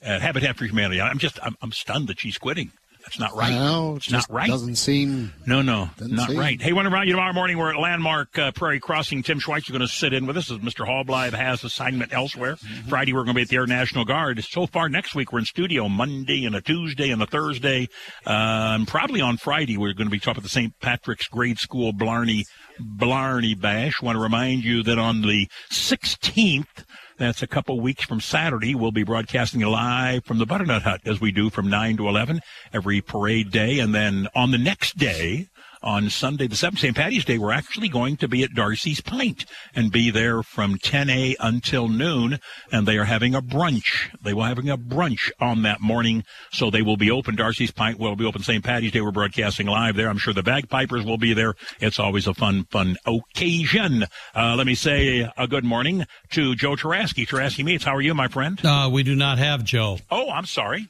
[0.00, 1.00] at Habitat for Humanity.
[1.00, 2.70] I'm just, I'm, I'm stunned that she's quitting.
[3.02, 3.52] That's not right.
[3.52, 4.48] No, it's not right.
[4.50, 5.32] doesn't seem.
[5.46, 6.38] No, no, Doesn't seem.
[6.38, 6.60] right.
[6.60, 7.56] Hey, wonder about you tomorrow morning.
[7.56, 9.22] We're at Landmark uh, Prairie Crossing.
[9.22, 10.86] Tim Schweitz is going to sit in with us as Mr.
[10.86, 12.56] Hallbleib has assignment elsewhere.
[12.56, 12.88] Mm-hmm.
[12.90, 14.44] Friday, we're going to be at the Air National Guard.
[14.44, 17.88] So far, next week, we're in studio Monday and a Tuesday and a Thursday.
[18.26, 20.78] Uh, and probably on Friday, we're going to be talking at the St.
[20.80, 22.44] Patrick's Grade School Blarney,
[22.78, 24.02] Blarney Bash.
[24.02, 26.84] want to remind you that on the 16th,
[27.18, 28.74] that's a couple weeks from Saturday.
[28.74, 32.40] We'll be broadcasting live from the Butternut Hut as we do from 9 to 11
[32.72, 33.80] every parade day.
[33.80, 35.48] And then on the next day,
[35.82, 36.96] on Sunday, the 7th, St.
[36.96, 41.10] Patty's Day, we're actually going to be at Darcy's Pint and be there from 10
[41.10, 42.38] a until noon.
[42.72, 44.10] And they are having a brunch.
[44.22, 46.24] They will having a brunch on that morning.
[46.52, 47.36] So they will be open.
[47.36, 48.64] Darcy's Pint will be open St.
[48.64, 49.00] Patty's Day.
[49.00, 50.08] We're broadcasting live there.
[50.08, 51.54] I'm sure the bagpipers will be there.
[51.80, 54.04] It's always a fun, fun occasion.
[54.34, 57.26] Uh, let me say a good morning to Joe Taraski.
[57.26, 58.60] Taraski Meats, how are you, my friend?
[58.64, 59.98] Uh, we do not have Joe.
[60.10, 60.88] Oh, I'm sorry.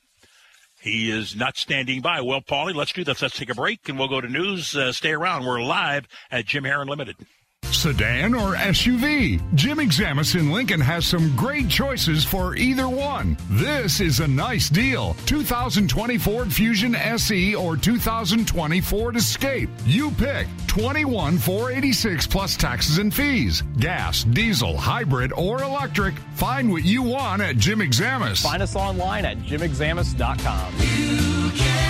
[0.80, 2.20] He is not standing by.
[2.20, 3.20] Well, Paulie, let's do this.
[3.20, 4.76] Let's take a break and we'll go to news.
[4.76, 5.44] Uh, stay around.
[5.44, 7.16] We're live at Jim Herron Limited.
[7.72, 9.40] Sedan or SUV?
[9.54, 13.36] Jim Examus in Lincoln has some great choices for either one.
[13.50, 15.14] This is a nice deal.
[15.26, 19.68] 2020 Ford Fusion SE or 2020 Ford Escape.
[19.84, 23.62] You pick 21,486 plus taxes and fees.
[23.78, 26.14] Gas, diesel, hybrid, or electric.
[26.34, 28.42] Find what you want at Jim Examus.
[28.42, 31.87] Find us online at jimexamus.com.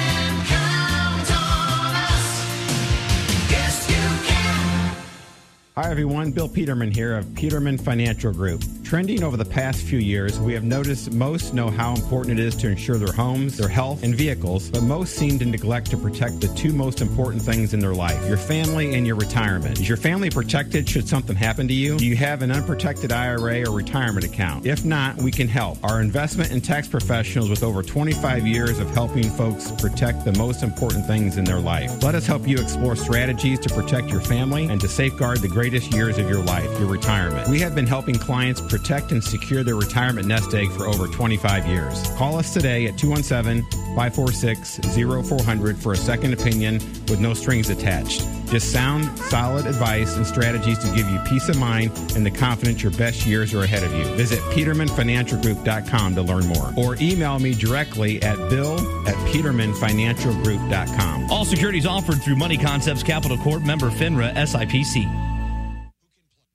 [5.81, 6.33] Hi, everyone.
[6.33, 8.65] Bill Peterman here of Peterman Financial Group.
[8.83, 12.57] Trending over the past few years, we have noticed most know how important it is
[12.57, 16.41] to insure their homes, their health, and vehicles, but most seem to neglect to protect
[16.41, 19.79] the two most important things in their life your family and your retirement.
[19.79, 21.97] Is your family protected should something happen to you?
[21.97, 24.67] Do you have an unprotected IRA or retirement account?
[24.67, 25.79] If not, we can help.
[25.85, 30.65] Our investment and tax professionals with over 25 years of helping folks protect the most
[30.65, 32.03] important things in their life.
[32.03, 35.68] Let us help you explore strategies to protect your family and to safeguard the great
[35.69, 37.47] greatest years of your life, your retirement.
[37.47, 41.67] We have been helping clients protect and secure their retirement nest egg for over 25
[41.67, 42.09] years.
[42.17, 44.81] Call us today at 217 546
[45.29, 46.77] 0400 for a second opinion
[47.09, 48.27] with no strings attached.
[48.47, 52.83] Just sound, solid advice and strategies to give you peace of mind and the confidence
[52.83, 54.05] your best years are ahead of you.
[54.15, 61.31] Visit petermanfinancialgroup.com to learn more or email me directly at bill at petermanfinancialgroup.com.
[61.31, 65.28] All securities offered through Money Concepts Capital Corp member FINRA SIPC.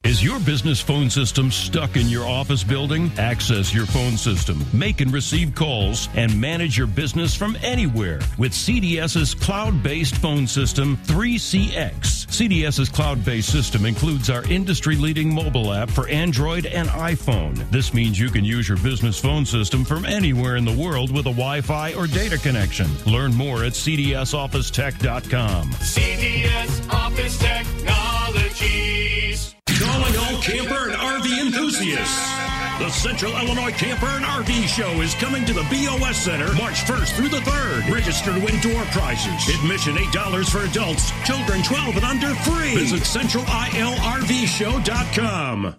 [0.04, 3.10] Is your business phone system stuck in your office building?
[3.18, 8.52] Access your phone system, make and receive calls, and manage your business from anywhere with
[8.52, 12.28] CDS's cloud based phone system 3CX.
[12.28, 17.56] CDS's cloud based system includes our industry leading mobile app for Android and iPhone.
[17.72, 21.28] This means you can use your business phone system from anywhere in the world with
[21.28, 22.90] a Wi Fi or data connection.
[23.06, 25.70] Learn more at CDSOfficeTech.com.
[25.70, 29.54] CDS Office Technologies.
[29.84, 32.34] Calling all camper and RV enthusiasts.
[32.80, 37.16] The Central Illinois Camper and RV Show is coming to the BOS Center March 1st
[37.16, 37.90] through the 3rd.
[37.94, 39.48] Register to win door prizes.
[39.60, 41.12] Admission $8 for adults.
[41.26, 42.74] Children 12 and under free.
[42.76, 45.76] Visit centralilrvshow.com.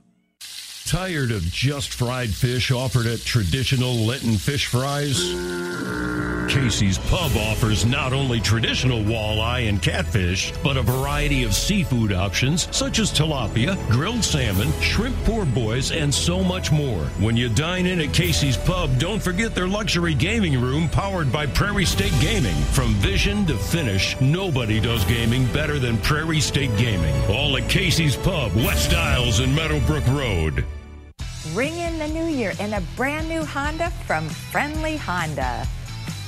[0.87, 5.18] Tired of just fried fish offered at traditional Lenten fish fries?
[6.51, 12.68] Casey's Pub offers not only traditional walleye and catfish, but a variety of seafood options
[12.70, 17.05] such as tilapia, grilled salmon, shrimp poor boys, and so much more.
[17.18, 21.47] When you dine in at Casey's Pub, don't forget their luxury gaming room powered by
[21.47, 22.55] Prairie State Gaming.
[22.73, 27.14] From vision to finish, nobody does gaming better than Prairie State Gaming.
[27.35, 30.64] All at Casey's Pub, West Iles and Meadowbrook Road.
[31.52, 35.66] Ring in the new year in a brand new Honda from Friendly Honda.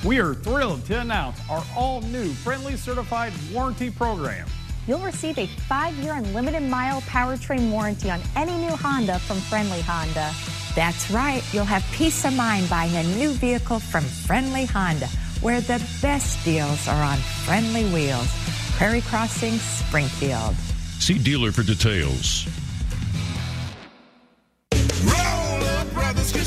[0.04, 4.46] We are thrilled to announce our all new Friendly Certified Warranty Program.
[4.86, 9.80] You'll receive a five year unlimited mile powertrain warranty on any new Honda from Friendly
[9.80, 10.32] Honda.
[10.74, 15.06] That's right, you'll have peace of mind buying a new vehicle from Friendly Honda,
[15.40, 18.28] where the best deals are on friendly wheels.
[18.72, 20.54] Prairie Crossing, Springfield.
[20.98, 22.46] See dealer for details.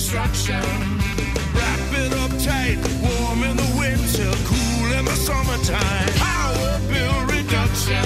[0.10, 0.18] Brothers
[0.48, 0.66] Construction.
[1.54, 6.10] Wrap it up tight, warm in the winter, cool in the summertime.
[6.16, 8.06] Power bill reduction.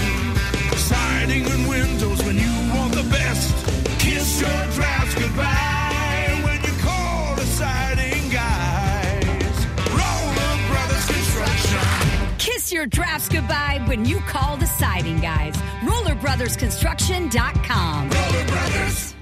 [0.77, 3.53] Siding and windows when you want the best.
[3.99, 9.65] Kiss your drafts goodbye when you call the siding guys.
[9.89, 11.79] Roller Brothers Construction.
[12.37, 15.55] Kiss your drafts goodbye when you call the siding guys.
[15.83, 18.09] RollerBrothersConstruction.com.
[18.09, 19.12] Roller Brothers.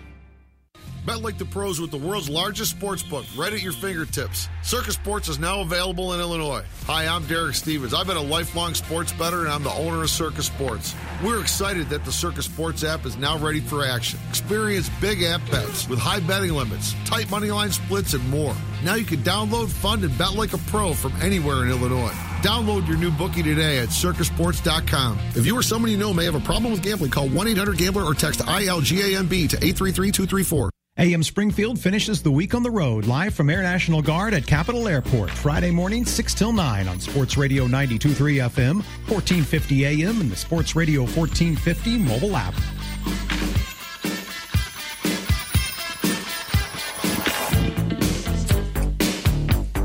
[1.06, 4.48] Bet like the pros with the world's largest sports book right at your fingertips.
[4.62, 6.64] Circa Sports is now available in Illinois.
[6.86, 7.96] Hi, I'm Derek Stevens.
[7.96, 10.94] I've been a lifelong sports bettor and I'm the owner of Circa Sports.
[11.24, 14.20] We're excited that the Circa Sports app is now ready for action.
[14.30, 18.56] Experience big app bets with high betting limits, tight money line splits, and more.
[18.84, 22.14] Now you can download, fund, and bet like a pro from anywhere in Illinois.
[22.44, 25.20] Download your new bookie today at circasports.com.
[25.36, 27.78] If you or someone you know may have a problem with gambling, call 1 800
[27.78, 30.71] Gambler or text ILGAMB to 833 234.
[31.02, 34.88] AM Springfield finishes the week on the road live from Air National Guard at Capitol
[34.88, 38.76] Airport Friday morning 6 till 9 on Sports Radio 923 FM,
[39.10, 42.54] 1450 AM and the Sports Radio 1450 mobile app.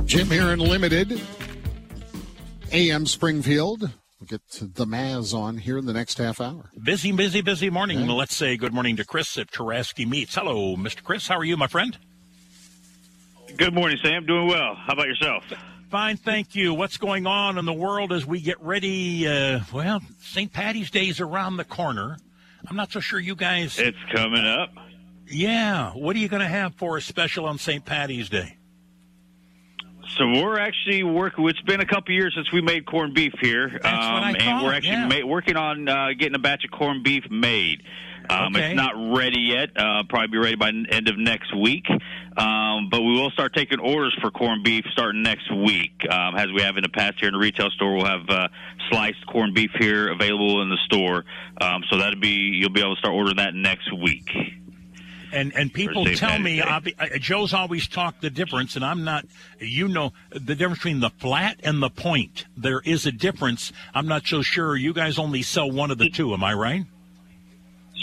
[0.05, 1.19] Jim Herron Limited,
[2.73, 3.91] AM Springfield.
[4.19, 6.71] We'll get the Maz on here in the next half hour.
[6.83, 8.01] Busy, busy, busy morning.
[8.01, 8.13] Yeah.
[8.13, 10.35] Let's say good morning to Chris at Taraski Meats.
[10.35, 11.03] Hello, Mr.
[11.03, 11.29] Chris.
[11.29, 11.99] How are you, my friend?
[13.59, 14.25] Good morning, Sam.
[14.25, 14.75] Doing well.
[14.75, 15.45] How about yourself?
[15.91, 16.73] Fine, thank you.
[16.73, 19.29] What's going on in the world as we get ready?
[19.29, 20.53] Uh, well, St.
[20.53, 22.17] Patty's Day is around the corner.
[22.67, 23.79] I'm not so sure you guys.
[23.79, 24.71] It's coming up.
[25.29, 25.93] Yeah.
[25.93, 27.85] What are you going to have for a special on St.
[27.85, 28.56] Patty's Day?
[30.17, 31.47] So we're actually working.
[31.49, 34.93] It's been a couple years since we made corned beef here, I and we're actually
[34.93, 35.09] yeah.
[35.23, 37.83] ma- working on uh, getting a batch of corned beef made.
[38.31, 38.69] Um, Okay.
[38.69, 39.71] It's not ready yet.
[39.77, 41.87] Uh, probably be ready by n- end of next week.
[42.37, 45.93] Um, but we will start taking orders for corned beef starting next week.
[46.11, 48.49] Um, as we have in the past here in the retail store, we'll have uh,
[48.91, 51.25] sliced corned beef here available in the store.
[51.61, 54.29] Um, so that'll be you'll be able to start ordering that next week.
[55.37, 56.63] And and people tell me, Day.
[56.63, 59.27] I'll be, uh, Joe's always talked the difference, and I'm not.
[59.61, 62.47] You know the difference between the flat and the point.
[62.57, 63.71] There is a difference.
[63.95, 64.77] I'm not so sure.
[64.77, 66.33] You guys only sell one of the two.
[66.33, 66.87] Am I right?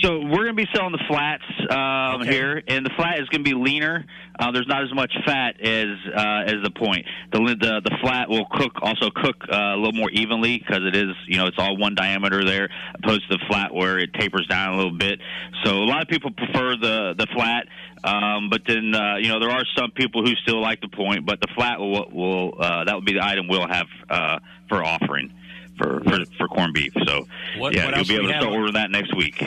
[0.02, 3.44] So we're going to be selling the flats um, here, and the flat is going
[3.44, 4.06] to be leaner.
[4.38, 7.06] Uh, there's not as much fat as uh, as the point.
[7.32, 10.96] The, the the flat will cook also cook uh, a little more evenly because it
[10.96, 14.46] is you know it's all one diameter there, opposed to the flat where it tapers
[14.48, 15.20] down a little bit.
[15.64, 17.68] So a lot of people prefer the the flat,
[18.04, 21.26] um, but then uh, you know there are some people who still like the point,
[21.26, 24.84] but the flat will will uh, that will be the item we'll have uh, for
[24.84, 25.32] offering.
[25.78, 27.26] For, for for corned beef, so
[27.58, 29.44] What- yeah, what you'll be able to start ordering that next week.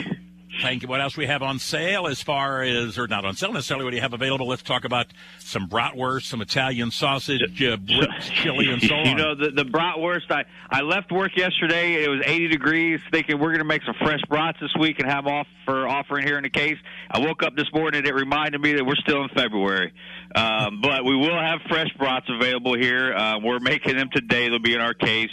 [0.61, 0.87] Thank you.
[0.87, 3.91] What else we have on sale as far as, or not on sale necessarily, what
[3.91, 4.47] do you have available?
[4.47, 5.07] Let's talk about
[5.39, 7.77] some bratwurst, some Italian sausage, uh,
[8.21, 9.05] chili, and so on.
[9.05, 12.03] You know, the, the bratwurst, I, I left work yesterday.
[12.03, 15.09] It was 80 degrees, thinking we're going to make some fresh brats this week and
[15.09, 16.77] have off for offering here in the case.
[17.11, 19.93] I woke up this morning and it reminded me that we're still in February.
[20.35, 23.13] Um, but we will have fresh brats available here.
[23.13, 24.49] Uh, we're making them today.
[24.49, 25.29] They'll be in our case.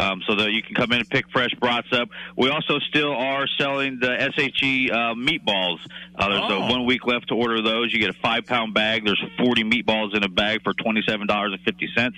[0.00, 2.08] Um, so that you can come in and pick fresh brats up.
[2.36, 5.78] We also still are selling the SHE uh, meatballs.
[6.16, 6.62] Uh, there's Oh.
[6.62, 7.92] a one week left to order those.
[7.92, 9.04] You get a five pound bag.
[9.04, 12.12] There's 40 meatballs in a bag for $27.50.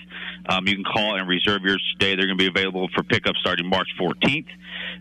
[0.48, 2.14] Um, you can call and reserve yours today.
[2.14, 4.46] They're going to be available for pickup starting March 14th.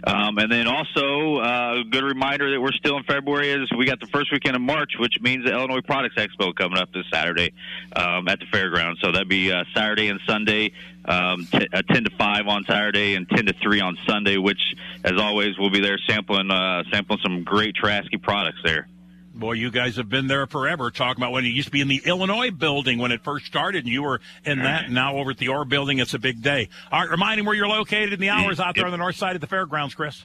[0.05, 3.85] Um, and then also, uh, a good reminder that we're still in February is we
[3.85, 7.05] got the first weekend of March, which means the Illinois Products Expo coming up this
[7.11, 7.53] Saturday
[7.95, 8.99] um, at the fairgrounds.
[9.01, 10.71] So that'd be uh, Saturday and Sunday,
[11.05, 14.61] um, t- uh, 10 to 5 on Saturday and 10 to 3 on Sunday, which,
[15.03, 18.87] as always, we'll be there sampling uh, sampling some great Taraski products there.
[19.35, 20.91] Boy, you guys have been there forever.
[20.91, 23.83] Talking about when it used to be in the Illinois building when it first started,
[23.83, 24.85] and you were in that.
[24.85, 26.69] And now over at the Orr building, it's a big day.
[26.91, 29.15] All right, remind him where you're located and the hours out there on the north
[29.15, 30.23] side of the fairgrounds, Chris.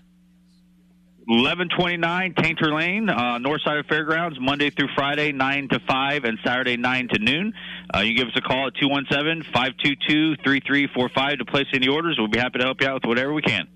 [1.29, 6.39] 1129 Tainter Lane, uh, north side of Fairgrounds, Monday through Friday, 9 to 5, and
[6.43, 7.53] Saturday, 9 to noon.
[7.95, 12.17] Uh, you can give us a call at 217 522 3345 to place any orders.
[12.19, 13.67] We'll be happy to help you out with whatever we can.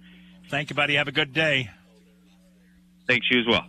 [0.48, 0.94] Thank you, buddy.
[0.96, 1.70] Have a good day.
[3.06, 3.64] Thanks, you as well.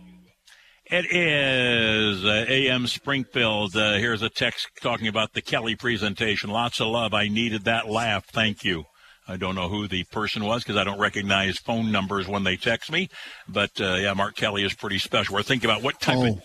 [0.86, 3.74] It is uh, AM Springfield.
[3.74, 6.50] Uh, here's a text talking about the Kelly presentation.
[6.50, 7.14] Lots of love.
[7.14, 8.26] I needed that laugh.
[8.26, 8.84] Thank you.
[9.26, 12.56] I don't know who the person was because I don't recognize phone numbers when they
[12.56, 13.08] text me.
[13.48, 15.34] But uh, yeah, Mark Kelly is pretty special.
[15.34, 16.42] We're thinking about what type of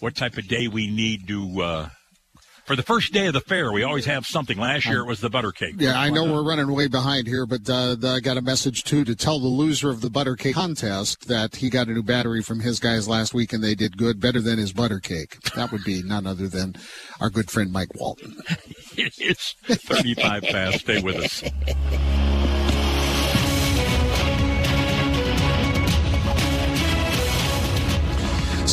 [0.00, 1.60] what type of day we need to.
[2.64, 4.56] For the first day of the fair, we always have something.
[4.56, 5.74] Last year it was the butter cake.
[5.76, 9.04] Yeah, I know we're running way behind here, but uh, I got a message too
[9.04, 12.42] to tell the loser of the butter cake contest that he got a new battery
[12.42, 15.40] from his guys last week and they did good, better than his butter cake.
[15.54, 16.76] That would be none other than
[17.20, 18.36] our good friend Mike Walton.
[18.96, 20.78] It is 35 past.
[20.78, 21.42] Stay with us.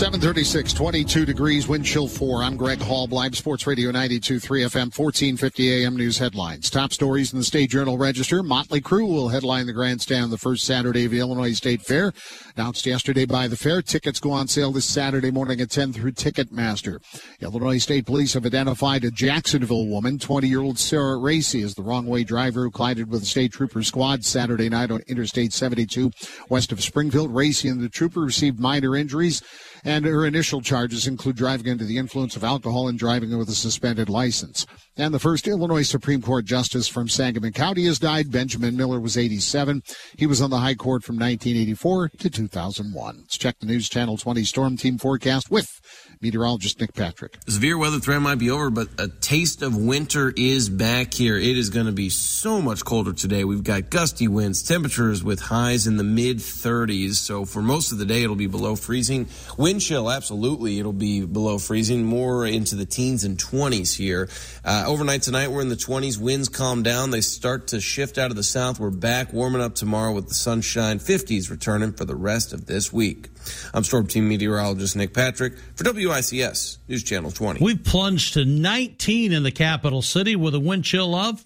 [0.02, 2.42] 736, 22 degrees, wind chill 4.
[2.42, 6.72] I'm Greg Hall, Live Sports Radio 92.3 FM, 1450 AM news headlines.
[6.72, 8.42] Top stories in the State Journal Register.
[8.42, 12.14] Motley Crue will headline the grandstand the first Saturday of the Illinois State Fair.
[12.58, 13.84] Announced yesterday by the fair.
[13.84, 16.98] Tickets go on sale this Saturday morning at 10 through Ticketmaster.
[17.40, 22.24] Illinois State Police have identified a Jacksonville woman, 20-year-old Sarah Racy, as the wrong way
[22.24, 26.10] driver who collided with a state trooper squad Saturday night on Interstate 72
[26.50, 27.36] west of Springfield.
[27.36, 29.44] Racy and the trooper received minor injuries.
[29.84, 33.56] And her initial charges include driving under the influence of alcohol and driving with a
[33.56, 34.66] suspended license.
[34.98, 38.32] And the first Illinois Supreme Court justice from Sangamon County has died.
[38.32, 39.84] Benjamin Miller was 87.
[40.18, 43.18] He was on the High Court from 1984 to 2001.
[43.18, 45.80] Let's check the News Channel 20 Storm Team forecast with
[46.20, 47.38] meteorologist Nick Patrick.
[47.48, 51.38] Severe weather threat might be over, but a taste of winter is back here.
[51.38, 53.44] It is going to be so much colder today.
[53.44, 57.14] We've got gusty winds, temperatures with highs in the mid 30s.
[57.14, 59.28] So for most of the day, it'll be below freezing.
[59.58, 64.30] Wind chill, absolutely, it'll be below freezing, more into the teens and 20s here.
[64.64, 66.20] Uh, overnight tonight, we're in the 20s.
[66.20, 67.12] Winds calm down.
[67.12, 68.80] They start to shift out of the south.
[68.80, 71.00] We're back warming up tomorrow with the sunshine.
[71.00, 73.30] 50s returning for the rest of this week.
[73.74, 77.64] I'm Storm Team meteorologist Nick Patrick for WICS News Channel 20.
[77.64, 81.46] We've plunged to 19 in the capital city with a wind chill of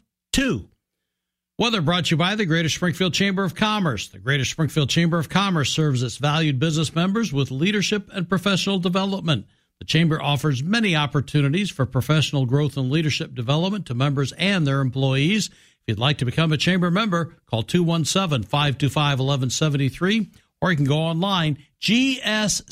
[1.59, 1.63] 2.
[1.63, 4.07] Weather brought to you by the Greater Springfield Chamber of Commerce.
[4.07, 8.79] The Greater Springfield Chamber of Commerce serves its valued business members with leadership and professional
[8.79, 9.45] development.
[9.79, 14.81] The Chamber offers many opportunities for professional growth and leadership development to members and their
[14.81, 15.47] employees.
[15.47, 20.31] If you'd like to become a Chamber member, call 217 525 1173
[20.61, 22.65] or you can go online, gscc.org.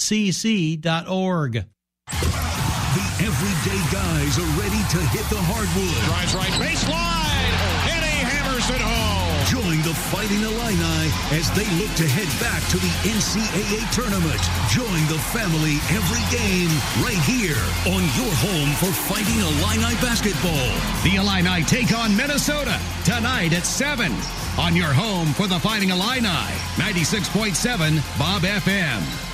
[1.53, 6.05] The Everyday guys are ready to hit the hardwood.
[6.05, 7.12] Drives right baseline, and
[8.67, 9.45] he hammers it home.
[9.45, 14.39] Join the Fighting Illini as they look to head back to the NCAA tournament.
[14.69, 16.71] Join the family every game
[17.03, 17.59] right here
[17.91, 20.71] on your home for Fighting Illini basketball.
[21.03, 24.11] The Illini take on Minnesota tonight at 7
[24.57, 26.27] on your home for the Fighting Illini.
[26.77, 29.32] 96.7 Bob FM.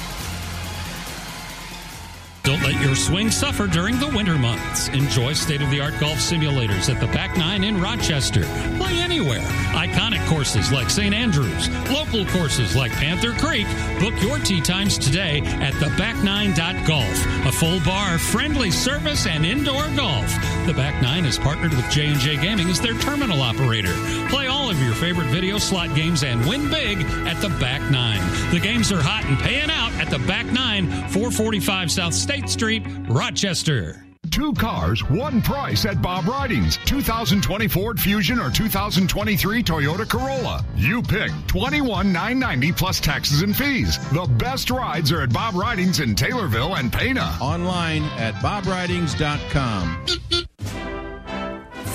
[2.50, 4.88] Don't let your swing suffer during the winter months.
[4.88, 8.42] Enjoy state of the art golf simulators at the Back Nine in Rochester.
[8.80, 9.46] Play anywhere.
[9.78, 11.14] Iconic courses like St.
[11.14, 13.68] Andrews, local courses like Panther Creek.
[14.00, 17.46] Book your tee times today at the theback9.golf.
[17.46, 20.34] A full bar, friendly service, and indoor golf.
[20.66, 23.94] The Back Nine is partnered with J&J Gaming as their terminal operator.
[24.30, 28.22] Play all of your favorite video slot games and win big at the Back Nine.
[28.50, 32.84] The games are hot and paying out at the Back Nine, 445 South State Street,
[33.10, 34.06] Rochester.
[34.32, 36.78] Two cars, one price at Bob Ridings.
[36.86, 40.64] 2020 Ford Fusion or 2023 Toyota Corolla.
[40.76, 43.98] You pick 21,990 plus taxes and fees.
[44.10, 47.38] The best rides are at Bob Ridings in Taylorville and Pana.
[47.42, 50.06] Online at bobridings.com.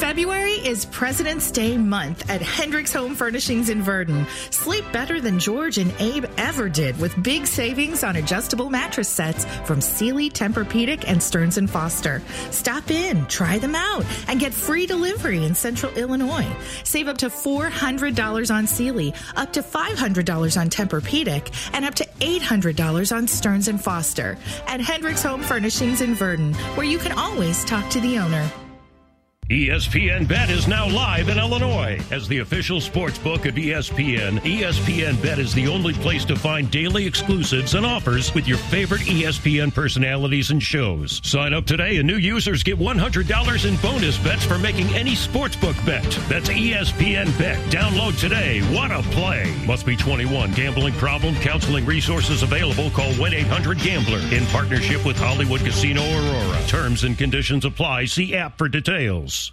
[0.04, 4.26] February is President's Day month at Hendricks Home Furnishings in Virden.
[4.52, 9.46] Sleep better than George and Abe ever did with big savings on adjustable mattress sets
[9.64, 12.20] from Sealy, Tempur-Pedic, and Stearns Foster.
[12.50, 16.54] Stop in, try them out, and get free delivery in Central Illinois.
[16.84, 23.16] Save up to $400 on Sealy, up to $500 on Tempur-Pedic, and up to $800
[23.16, 24.36] on Stearns Foster
[24.66, 28.50] at Hendricks Home Furnishings in Virden, where you can always talk to the owner.
[29.50, 32.00] ESPN Bet is now live in Illinois.
[32.10, 36.70] As the official sports book of ESPN, ESPN Bet is the only place to find
[36.70, 41.20] daily exclusives and offers with your favorite ESPN personalities and shows.
[41.22, 45.76] Sign up today and new users get $100 in bonus bets for making any sportsbook
[45.84, 46.10] bet.
[46.26, 47.58] That's ESPN Bet.
[47.70, 48.62] Download today.
[48.74, 49.54] What a play.
[49.66, 50.52] Must be 21.
[50.52, 51.34] Gambling problem?
[51.34, 52.88] Counseling resources available.
[52.92, 56.62] Call 1-800-GAMBLER in partnership with Hollywood Casino Aurora.
[56.66, 58.06] Terms and conditions apply.
[58.06, 59.43] See app for details.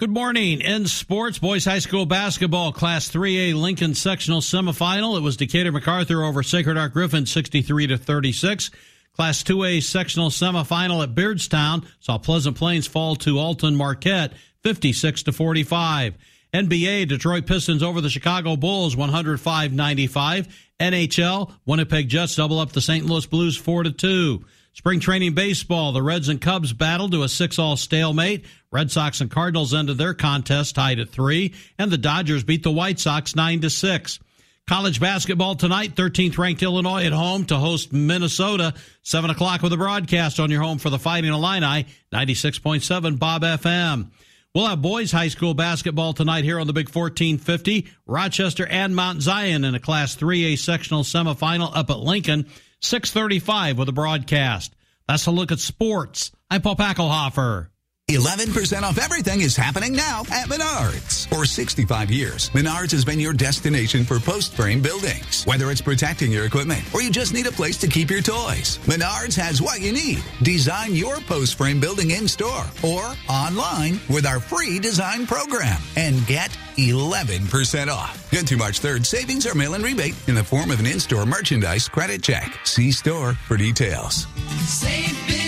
[0.00, 0.60] Good morning.
[0.60, 5.16] In sports, boys high school basketball, Class 3A Lincoln sectional semifinal.
[5.16, 8.72] It was Decatur MacArthur over Sacred Heart Griffin, 63 to 36.
[9.14, 14.32] Class 2A sectional semifinal at Beardstown saw Pleasant Plains fall to Alton Marquette,
[14.64, 16.16] 56 to 45.
[16.52, 20.48] NBA, Detroit Pistons over the Chicago Bulls, 105-95.
[20.80, 23.06] NHL, Winnipeg Jets double up the St.
[23.06, 24.44] Louis Blues, 4 to 2.
[24.74, 28.44] Spring training baseball, the Reds and Cubs battled to a six-all stalemate.
[28.72, 32.72] Red Sox and Cardinals ended their contest tied at three, and the Dodgers beat the
[32.72, 34.18] White Sox nine to six.
[34.66, 38.74] College basketball tonight, 13th ranked Illinois at home to host Minnesota.
[39.02, 44.10] 7 o'clock with a broadcast on your home for the Fighting Illini, 96.7 Bob FM.
[44.54, 47.86] We'll have boys high school basketball tonight here on the Big 1450.
[48.06, 52.46] Rochester and Mount Zion in a Class 3A sectional semifinal up at Lincoln.
[52.84, 54.74] 635 with a broadcast.
[55.08, 56.32] That's a look at sports.
[56.50, 57.68] I'm Paul Packelhofer.
[58.10, 61.26] 11% off everything is happening now at Menards.
[61.28, 65.42] For 65 years, Menards has been your destination for post frame buildings.
[65.46, 68.78] Whether it's protecting your equipment or you just need a place to keep your toys,
[68.84, 70.22] Menards has what you need.
[70.42, 76.26] Design your post frame building in store or online with our free design program and
[76.26, 78.30] get 11% off.
[78.30, 81.00] Good through March 3rd, savings are mail in rebate in the form of an in
[81.00, 82.54] store merchandise credit check.
[82.64, 84.26] See store for details.
[84.66, 85.43] Save big.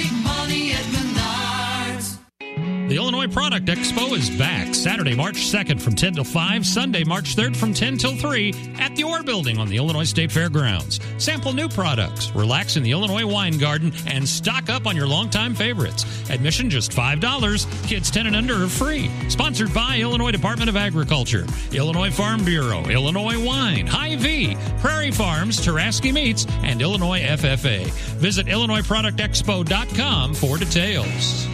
[2.88, 7.34] The Illinois Product Expo is back Saturday, March 2nd from 10 till 5, Sunday, March
[7.34, 11.00] 3rd from 10 till 3 at the Orr Building on the Illinois State Fairgrounds.
[11.18, 15.56] Sample new products, relax in the Illinois Wine Garden, and stock up on your longtime
[15.56, 16.04] favorites.
[16.30, 17.88] Admission just $5.
[17.88, 19.10] Kids 10 and under are free.
[19.28, 26.14] Sponsored by Illinois Department of Agriculture, Illinois Farm Bureau, Illinois Wine, Hy-Vee, Prairie Farms, Taraski
[26.14, 27.84] Meats, and Illinois FFA.
[28.20, 31.48] Visit IllinoisProductExpo.com for details.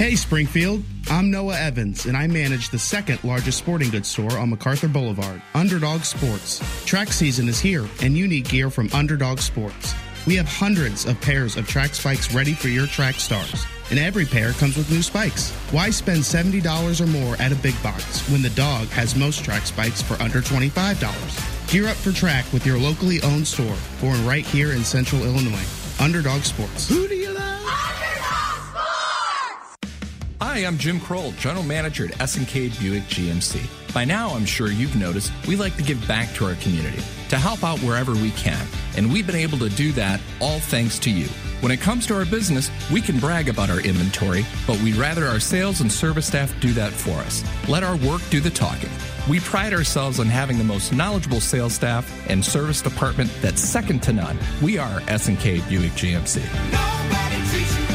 [0.00, 4.48] Hey Springfield, I'm Noah Evans, and I manage the second largest sporting goods store on
[4.48, 6.58] MacArthur Boulevard, Underdog Sports.
[6.86, 9.94] Track season is here, and you need gear from Underdog Sports.
[10.26, 14.24] We have hundreds of pairs of track spikes ready for your track stars, and every
[14.24, 15.50] pair comes with new spikes.
[15.70, 19.66] Why spend $70 or more at a big box when the dog has most track
[19.66, 21.70] spikes for under $25?
[21.70, 25.68] Gear up for track with your locally owned store, born right here in central Illinois.
[26.00, 26.88] Underdog Sports.
[30.52, 33.94] Hi, I'm Jim Kroll, General Manager at S&K Buick GMC.
[33.94, 37.38] By now, I'm sure you've noticed we like to give back to our community, to
[37.38, 41.10] help out wherever we can, and we've been able to do that all thanks to
[41.10, 41.28] you.
[41.60, 45.26] When it comes to our business, we can brag about our inventory, but we'd rather
[45.26, 47.44] our sales and service staff do that for us.
[47.68, 48.90] Let our work do the talking.
[49.28, 54.02] We pride ourselves on having the most knowledgeable sales staff and service department that's second
[54.02, 54.36] to none.
[54.60, 57.89] We are S&K Buick GMC.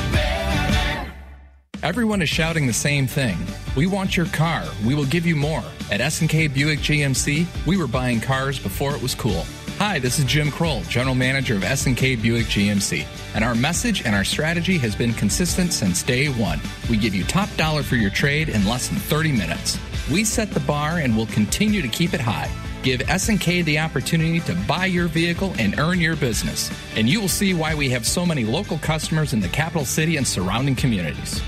[1.85, 3.37] Everyone is shouting the same thing.
[3.77, 4.65] We want your car.
[4.83, 5.63] We will give you more.
[5.91, 9.45] At S&K Buick GMC, we were buying cars before it was cool.
[9.77, 13.05] Hi, this is Jim Kroll, General Manager of S&K Buick GMC,
[13.35, 16.59] and our message and our strategy has been consistent since day one.
[16.89, 19.77] We give you top dollar for your trade in less than 30 minutes.
[20.11, 22.49] We set the bar and will continue to keep it high.
[22.81, 27.27] Give S&K the opportunity to buy your vehicle and earn your business, and you will
[27.27, 31.43] see why we have so many local customers in the capital city and surrounding communities.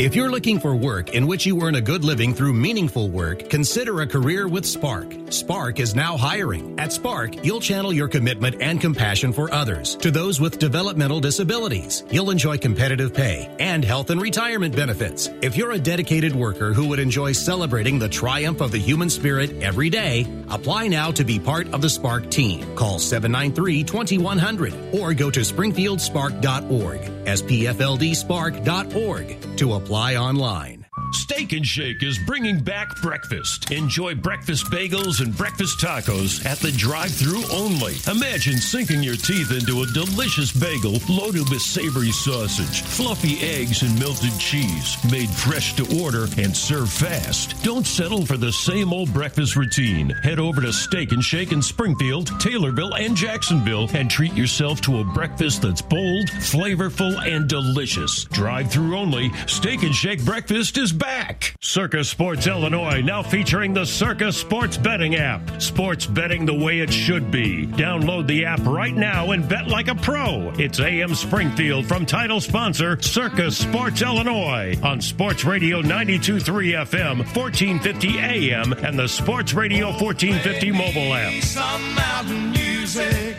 [0.00, 3.50] If you're looking for work in which you earn a good living through meaningful work,
[3.50, 5.14] consider a career with Spark.
[5.28, 6.80] Spark is now hiring.
[6.80, 12.02] At Spark, you'll channel your commitment and compassion for others to those with developmental disabilities.
[12.10, 15.28] You'll enjoy competitive pay and health and retirement benefits.
[15.42, 19.62] If you're a dedicated worker who would enjoy celebrating the triumph of the human spirit
[19.62, 22.74] every day, apply now to be part of the Spark team.
[22.74, 30.79] Call 793-2100 or go to springfieldspark.org, spfldspark.org to apply online.
[31.12, 33.70] Steak and Shake is bringing back breakfast.
[33.70, 37.94] Enjoy breakfast bagels and breakfast tacos at the drive through only.
[38.10, 43.98] Imagine sinking your teeth into a delicious bagel loaded with savory sausage, fluffy eggs, and
[43.98, 47.60] melted cheese, made fresh to order and served fast.
[47.62, 50.10] Don't settle for the same old breakfast routine.
[50.10, 55.00] Head over to Steak and Shake in Springfield, Taylorville, and Jacksonville and treat yourself to
[55.00, 58.24] a breakfast that's bold, flavorful, and delicious.
[58.24, 61.54] Drive through only, Steak and Shake breakfast is back.
[61.60, 65.60] Circa Sports Illinois now featuring the Circa Sports Betting app.
[65.60, 67.66] Sports betting the way it should be.
[67.66, 70.52] Download the app right now and bet like a pro.
[70.58, 78.18] It's AM Springfield from title sponsor Circa Sports Illinois on Sports Radio 923 FM, 1450
[78.18, 81.42] AM, and the Sports Radio 1450 mobile app.
[81.42, 83.36] Some mountain music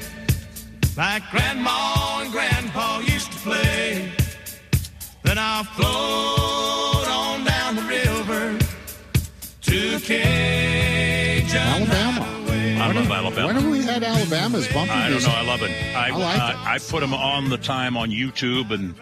[0.98, 4.12] like grandma and grandpa used to play.
[5.24, 6.61] Then I'll float
[12.92, 13.48] I love Alabama.
[13.48, 15.30] When have we had Alabama's bumpy I don't know.
[15.30, 15.72] I love it.
[15.96, 16.68] I, I like uh, it.
[16.68, 18.96] I put them on the time on YouTube and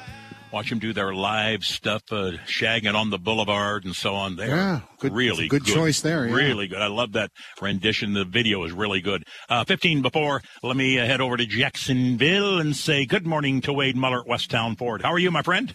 [0.51, 4.35] watch them do their live stuff, uh, shagging on the boulevard and so on.
[4.35, 6.35] They're Yeah, good- really good choice there, yeah.
[6.35, 6.81] Really good.
[6.83, 8.13] I love that rendition.
[8.13, 9.23] The video is really good.
[9.49, 13.73] Uh, 15 before, let me uh, head over to Jacksonville and say good morning to
[13.73, 15.01] Wade Muller at Westtown Ford.
[15.01, 15.73] How are you, my friend?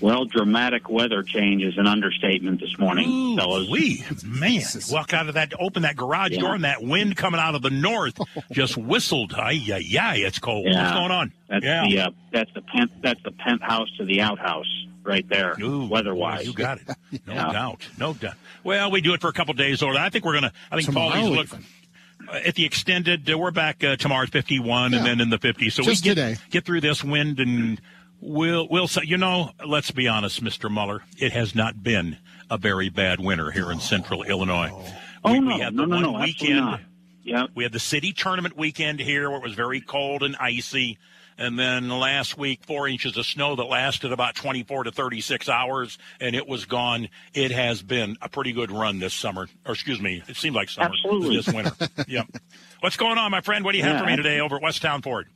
[0.00, 3.68] Well, dramatic weather change is an understatement this morning, fellas.
[3.70, 6.40] We man, walk out of that, open that garage Yeah.
[6.40, 8.18] door, and that wind coming out of the north
[8.52, 9.32] just whistled.
[9.34, 9.76] Ay, yeah,
[10.10, 10.66] ay, it's cold.
[10.66, 11.32] What's going on?
[11.48, 11.84] That's yeah.
[11.88, 14.66] the uh, that's the pent that's the penthouse to the outhouse
[15.02, 16.46] right there, weather-wise.
[16.46, 16.88] You got it.
[17.26, 17.52] No Yeah.
[17.52, 17.88] doubt.
[17.98, 18.34] No doubt.
[18.64, 20.52] Well, we do it for a couple days or I think we're gonna.
[20.70, 21.60] I think Tomorrow Paulie's look.
[22.28, 24.98] uh, At the extended, uh, we're back uh, tomorrow at 51 Yeah.
[24.98, 25.72] and then in the 50s.
[25.72, 26.36] So Just we get, today.
[26.50, 27.80] get through this wind and
[28.20, 30.70] we'll, we'll say, you know, let's be honest, Mr.
[30.70, 32.18] Muller, it has not been
[32.50, 34.70] a very bad winter here in central Illinois.
[35.24, 35.54] Oh, we, oh, no.
[35.56, 36.60] we had No, the no, no, absolutely weekend.
[36.60, 36.80] not.
[37.22, 37.46] Yeah.
[37.54, 40.98] We had the city tournament weekend here where it was very cold and icy.
[41.38, 45.98] And then last week, four inches of snow that lasted about 24 to 36 hours,
[46.18, 47.08] and it was gone.
[47.34, 49.46] It has been a pretty good run this summer.
[49.66, 51.36] Or, excuse me, it seemed like summer Absolutely.
[51.36, 51.72] this winter.
[52.08, 52.26] yep.
[52.80, 53.66] What's going on, my friend?
[53.66, 55.26] What do you have Yeah, for me today over at Westtown Ford?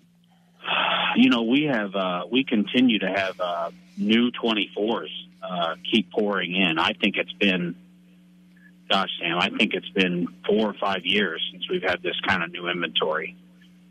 [1.17, 5.09] You know, we have uh, we continue to have uh, new 24s
[5.43, 6.79] uh, keep pouring in.
[6.79, 7.75] I think it's been,
[8.91, 12.43] gosh, Sam, I think it's been four or five years since we've had this kind
[12.43, 13.37] of new inventory.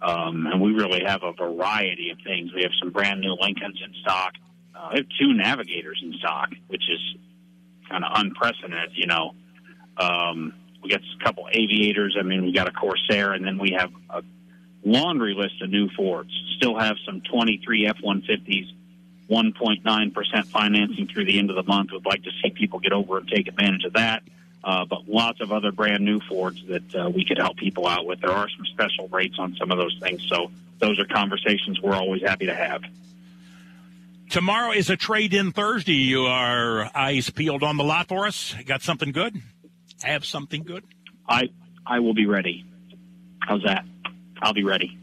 [0.02, 2.54] Um, and we really have a variety of things.
[2.54, 4.34] We have some brand new Lincolns in stock.
[4.74, 7.18] Uh, we have two Navigators in stock, which is
[7.90, 9.34] kind of unprecedented, you know.
[9.98, 12.16] Um, we got a couple Aviators.
[12.18, 14.24] I mean, we got a Corsair, and then we have a
[14.84, 16.32] laundry list of new Fords.
[16.58, 18.72] Still have some 23 F-150s,
[19.30, 21.92] 1.9% financing through the end of the month.
[21.92, 24.24] Would like to see people get over and take advantage of that.
[24.62, 28.06] Uh, but lots of other brand new Fords that uh, we could help people out
[28.06, 28.20] with.
[28.20, 30.26] There are some special rates on some of those things.
[30.28, 32.84] So those are conversations we're always happy to have.
[34.30, 35.94] Tomorrow is a trade in Thursday.
[35.94, 38.54] You are eyes peeled on the lot for us.
[38.66, 39.42] Got something good?
[40.04, 40.84] Have something good?
[41.28, 41.50] I
[41.86, 42.66] I will be ready.
[43.40, 43.86] How's that?
[44.42, 44.98] I'll be ready.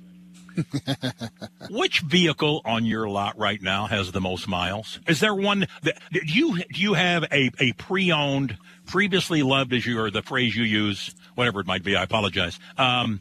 [1.71, 4.99] Which vehicle on your lot right now has the most miles?
[5.07, 8.57] Is there one that do you do you have a, a pre-owned,
[8.87, 11.95] previously loved as you or the phrase you use, whatever it might be?
[11.95, 12.59] I apologize.
[12.79, 13.21] Um,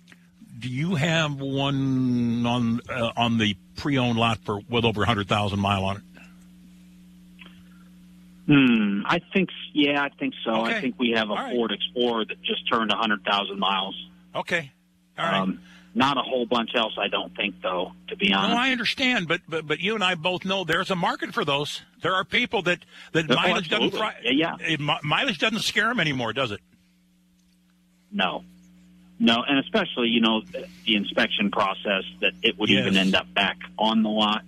[0.58, 5.84] do you have one on uh, on the pre-owned lot for with over 100,000 mile
[5.84, 6.04] on it?
[8.48, 9.02] Hmm.
[9.06, 9.50] I think.
[9.74, 10.52] Yeah, I think so.
[10.52, 10.76] Okay.
[10.76, 11.54] I think we have a right.
[11.54, 13.96] Ford Explorer that just turned hundred thousand miles.
[14.36, 14.72] Okay.
[15.18, 15.42] All right.
[15.42, 15.60] Um,
[15.96, 17.94] not a whole bunch else, I don't think, though.
[18.10, 18.52] To be honest.
[18.54, 21.44] No, I understand, but, but but you and I both know there's a market for
[21.46, 21.82] those.
[22.02, 22.80] There are people that
[23.14, 26.60] that Oh, mileage doesn't fry, Yeah, eh, mi- mileage doesn't scare them anymore, does it?
[28.12, 28.44] No.
[29.18, 32.82] No, and especially, you know, the, the inspection process that it would Yes.
[32.86, 34.44] even end up back on the lot.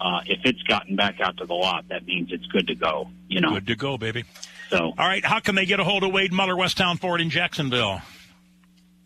[0.00, 3.08] Uh, if it's gotten back out to the lot, that means it's good to go,
[3.28, 3.50] you know.
[3.52, 4.24] Good to go, baby.
[4.70, 7.30] So, All right, how can they get a hold of Wade Muller, Westtown Ford in
[7.30, 8.02] Jacksonville?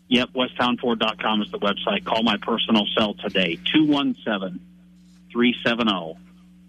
[0.09, 2.03] Yep, westtownford.com is the website.
[2.03, 4.59] Call my personal cell today, 217
[5.31, 6.17] 370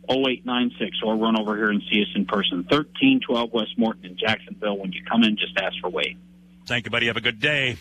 [0.08, 4.76] 0896, or run over here and see us in person, 1312 West Morton in Jacksonville.
[4.76, 6.18] When you come in, just ask for Wade.
[6.66, 7.06] Thank you, buddy.
[7.06, 7.76] Have a good day.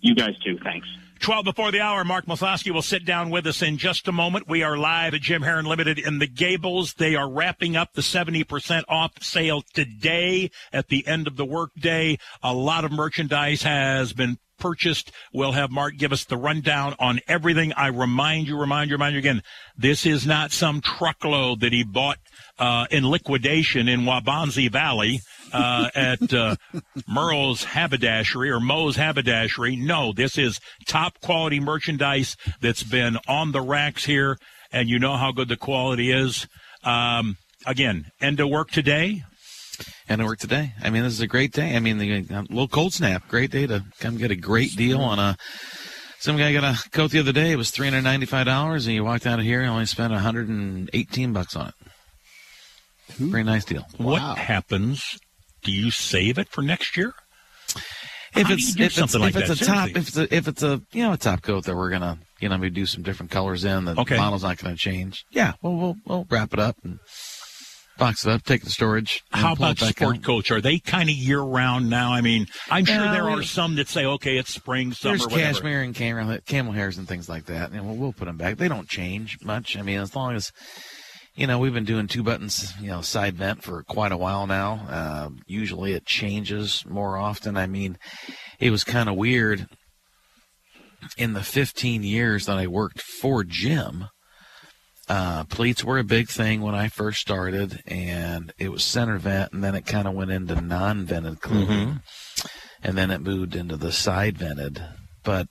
[0.00, 0.58] You guys too.
[0.62, 0.86] Thanks.
[1.20, 4.48] 12 before the hour, Mark Mathosky will sit down with us in just a moment.
[4.48, 6.94] We are live at Jim Herron Limited in the Gables.
[6.94, 12.18] They are wrapping up the 70% off sale today at the end of the workday.
[12.42, 15.12] A lot of merchandise has been purchased.
[15.32, 17.72] We'll have Mark give us the rundown on everything.
[17.74, 19.42] I remind you, remind you, remind you again,
[19.76, 22.18] this is not some truckload that he bought
[22.58, 25.20] uh, in liquidation in Wabanzi Valley
[25.52, 26.56] uh, at uh,
[27.08, 29.76] Merle's Haberdashery or Moe's Haberdashery.
[29.76, 34.38] No, this is top quality merchandise that's been on the racks here,
[34.72, 36.46] and you know how good the quality is.
[36.84, 37.36] Um,
[37.66, 39.24] again, end of work today.
[40.08, 40.72] End of work today.
[40.82, 41.76] I mean, this is a great day.
[41.76, 43.28] I mean, the a little cold snap.
[43.28, 45.36] Great day to come get a great deal on a.
[46.20, 47.52] Some guy got a coat the other day.
[47.52, 50.12] It was three hundred ninety-five dollars, and you walked out of here and only spent
[50.12, 51.74] one hundred and eighteen bucks on it.
[53.14, 53.86] Very nice deal.
[53.96, 55.18] What happens?
[55.62, 57.14] Do you save it for next year?
[58.36, 59.62] If it's if it's something like if it's that?
[59.62, 60.00] a top Seriously.
[60.00, 62.48] if it's a, if it's a you know a top coat that we're gonna you
[62.48, 64.16] know maybe do some different colors in the Okay.
[64.16, 65.24] model's not gonna change.
[65.30, 66.98] Yeah, well we'll we'll wrap it up and
[67.98, 69.22] box it up, take the storage.
[69.30, 70.22] How about sport out.
[70.22, 70.50] coach?
[70.50, 72.12] Are they kind of year round now?
[72.12, 75.52] I mean, I'm sure there are some that say, okay, it's spring, summer, There's whatever.
[75.52, 78.56] cashmere and camel, camel hairs and things like that, and we'll, we'll put them back.
[78.56, 79.76] They don't change much.
[79.76, 80.50] I mean, as long as
[81.34, 84.48] you know, we've been doing two buttons, you know, side vent for quite a while
[84.48, 84.86] now.
[84.88, 87.56] Uh, usually, it changes more often.
[87.56, 87.96] I mean,
[88.58, 89.68] it was kind of weird
[91.16, 94.06] in the 15 years that I worked for Jim.
[95.08, 99.52] Uh, pleats were a big thing when I first started, and it was center vent,
[99.52, 102.00] and then it kind of went into non-vented clothing,
[102.82, 104.84] and then it moved into the side vented.
[105.24, 105.48] But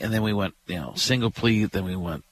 [0.00, 2.24] and then we went, you know, single pleat, then we went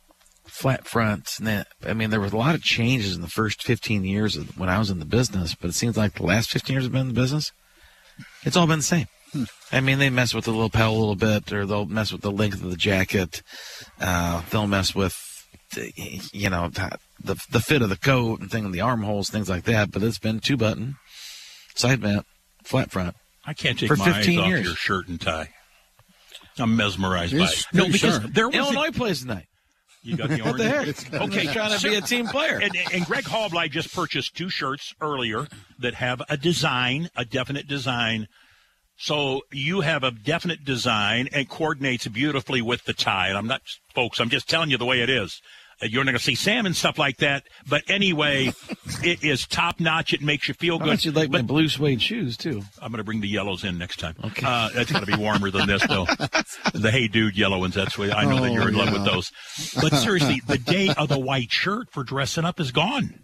[0.44, 3.62] flat fronts, and then I mean, there was a lot of changes in the first
[3.62, 6.50] 15 years of when I was in the business, but it seems like the last
[6.50, 7.52] 15 years I've been in the business,
[8.44, 9.06] it's all been the same.
[9.70, 12.32] I mean, they mess with the lapel a little bit, or they'll mess with the
[12.32, 13.42] length of the jacket.
[14.00, 15.14] Uh, they'll mess with,
[15.74, 15.92] the,
[16.32, 19.90] you know, the the fit of the coat and thing the armholes, things like that.
[19.90, 20.96] But it's been two button,
[21.74, 22.26] side vent,
[22.64, 23.16] flat front.
[23.44, 24.64] I can't take for my 15 eyes off years.
[24.66, 25.50] your shirt and tie.
[26.58, 27.66] I'm mesmerized by it.
[27.72, 28.32] No, because sharp.
[28.34, 29.46] there was a- Illinois plays tonight.
[30.02, 30.96] You got the What orange.
[30.96, 31.14] the heck?
[31.14, 32.58] I'm Okay, trying to be a team player.
[32.62, 35.46] And, and Greg Hallbleib just purchased two shirts earlier
[35.78, 38.26] that have a design, a definite design.
[38.98, 43.28] So you have a definite design and coordinates beautifully with the tie.
[43.28, 43.62] And I'm not,
[43.94, 45.40] folks, I'm just telling you the way it is.
[45.80, 47.44] Uh, You're not going to see Sam and stuff like that.
[47.68, 48.52] But anyway,
[49.04, 50.12] it is top notch.
[50.12, 51.04] It makes you feel good.
[51.04, 52.62] you like my blue suede shoes too?
[52.82, 54.16] I'm going to bring the yellows in next time.
[54.24, 54.44] Okay.
[54.44, 56.04] Uh, that's going to be warmer than this, though.
[56.74, 57.76] the Hey Dude yellow ones.
[57.76, 59.30] That's what I know that Oh, you're in love with those.
[59.80, 63.20] But seriously, the day of the white shirt for dressing up is gone.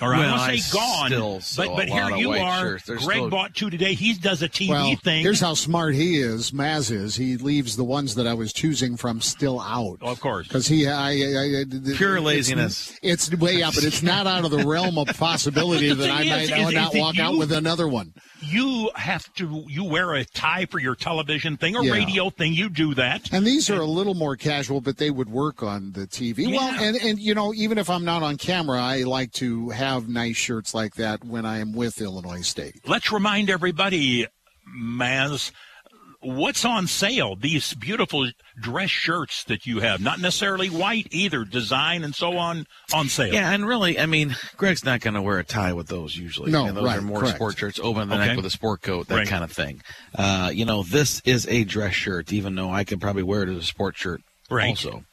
[0.00, 2.78] Or I Well, don't I say gone, still sew but but here you are.
[2.86, 3.94] Greg still- bought two today.
[3.94, 5.22] He does a TV well, thing.
[5.22, 6.52] here's how smart he is.
[6.52, 7.16] Maz is.
[7.16, 9.98] He leaves the ones that I was choosing from still out.
[10.00, 11.64] Oh, of course, because he, I, I, I,
[11.96, 12.96] Pure laziness.
[13.02, 16.42] It's, way yeah, but it's not out of the realm of possibility that I might
[16.42, 18.12] is, not is- is that walk out with another one.
[18.40, 19.64] You have to.
[19.68, 21.92] You wear a tie for your television thing or Yeah.
[21.92, 22.52] radio thing.
[22.54, 23.32] You do that.
[23.32, 26.54] And these are a little more casual, but they would work on the TV.
[26.54, 30.08] Well, and and you know, even if I'm not on camera, I like to have
[30.08, 32.80] nice shirts like that when I am with Illinois State.
[32.86, 34.26] Let's remind everybody,
[34.76, 35.50] Maz,
[36.20, 37.36] what's on sale?
[37.36, 38.28] These beautiful
[38.60, 43.32] dress shirts that you have, not necessarily white either, design and so on, on sale.
[43.32, 46.50] Yeah, and really, I mean, Greg's not going to wear a tie with those usually.
[46.50, 47.36] No, I mean, those right, are more correct.
[47.36, 48.26] sport shirts, open the Okay.
[48.28, 49.28] neck with a sport coat, that Right.
[49.28, 49.80] kind of thing.
[50.14, 53.48] Uh, you know, this is a dress shirt, even though I could probably wear it
[53.48, 54.70] as a sport shirt Right.
[54.70, 55.04] also.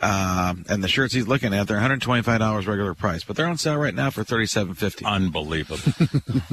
[0.00, 3.76] Um, and the shirts he's looking at, they're $125 regular price, but they're on sale
[3.76, 5.04] right now for $37.50.
[5.04, 5.78] Unbelievable.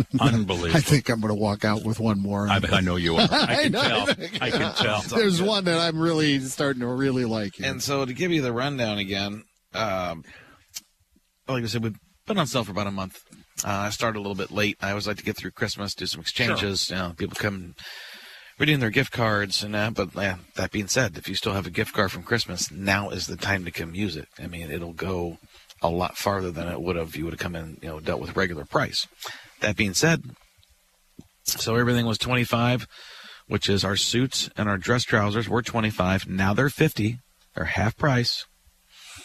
[0.20, 0.76] Unbelievable.
[0.76, 2.48] I think I'm going to walk out with one more.
[2.48, 3.28] I, I know you are.
[3.32, 3.82] I can know.
[3.82, 4.10] tell.
[4.42, 5.02] I can tell.
[5.16, 7.56] There's one that I'm really starting to really like.
[7.56, 7.68] Here.
[7.68, 9.44] And so to give you the rundown again,
[9.76, 10.24] um,
[11.48, 13.20] like I said, we've been on sale for about a month.
[13.64, 14.78] Uh, I started a little bit late.
[14.82, 16.90] I always like to get through Christmas, do some exchanges.
[16.90, 17.76] You know, people come
[18.58, 19.94] redeem their gift cards and that.
[19.94, 23.28] But that being said, if you still have a gift card from Christmas, now is
[23.28, 24.28] the time to come use it.
[24.40, 25.38] I mean, it'll go
[25.82, 28.00] a lot farther than it would have if you would have come in, you know,
[28.00, 29.08] dealt with regular price.
[29.62, 30.24] That being said,
[31.44, 32.88] so everything was 25,
[33.48, 36.28] which is our suits and our dress trousers were 25.
[36.28, 37.20] Now they're 50.
[37.56, 38.46] They're half price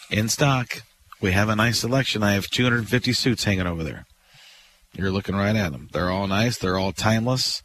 [0.09, 0.83] in stock.
[1.21, 2.23] We have a nice selection.
[2.23, 4.05] I have 250 suits hanging over there.
[4.93, 5.87] You're looking right at them.
[5.93, 6.57] They're all nice.
[6.57, 7.61] They're all timeless.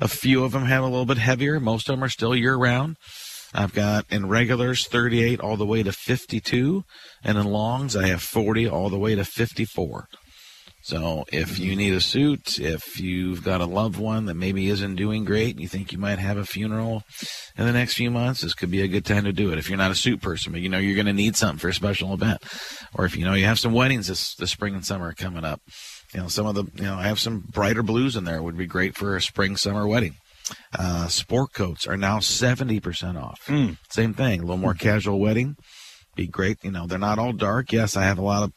[0.00, 1.60] A few of them have a little bit heavier.
[1.60, 2.96] Most of them are still year round.
[3.52, 6.84] I've got in regulars 38 all the way to 52,
[7.22, 10.06] and in longs I have 40 all the way to 54.
[10.82, 14.96] So if you need a suit, if you've got a loved one that maybe isn't
[14.96, 17.02] doing great, and you think you might have a funeral
[17.56, 19.58] in the next few months, this could be a good time to do it.
[19.58, 21.68] If you're not a suit person, but you know you're going to need something for
[21.68, 22.42] a special event,
[22.94, 25.60] or if you know you have some weddings this, this spring and summer coming up,
[26.14, 28.56] you know some of the you know I have some brighter blues in there would
[28.56, 30.14] be great for a spring summer wedding.
[30.76, 33.40] Uh, sport coats are now 70% off.
[33.46, 33.76] Mm.
[33.88, 35.56] Same thing, a little more casual wedding.
[36.16, 36.58] Be great.
[36.62, 37.72] You know, they're not all dark.
[37.72, 38.52] Yes, I have a lot of,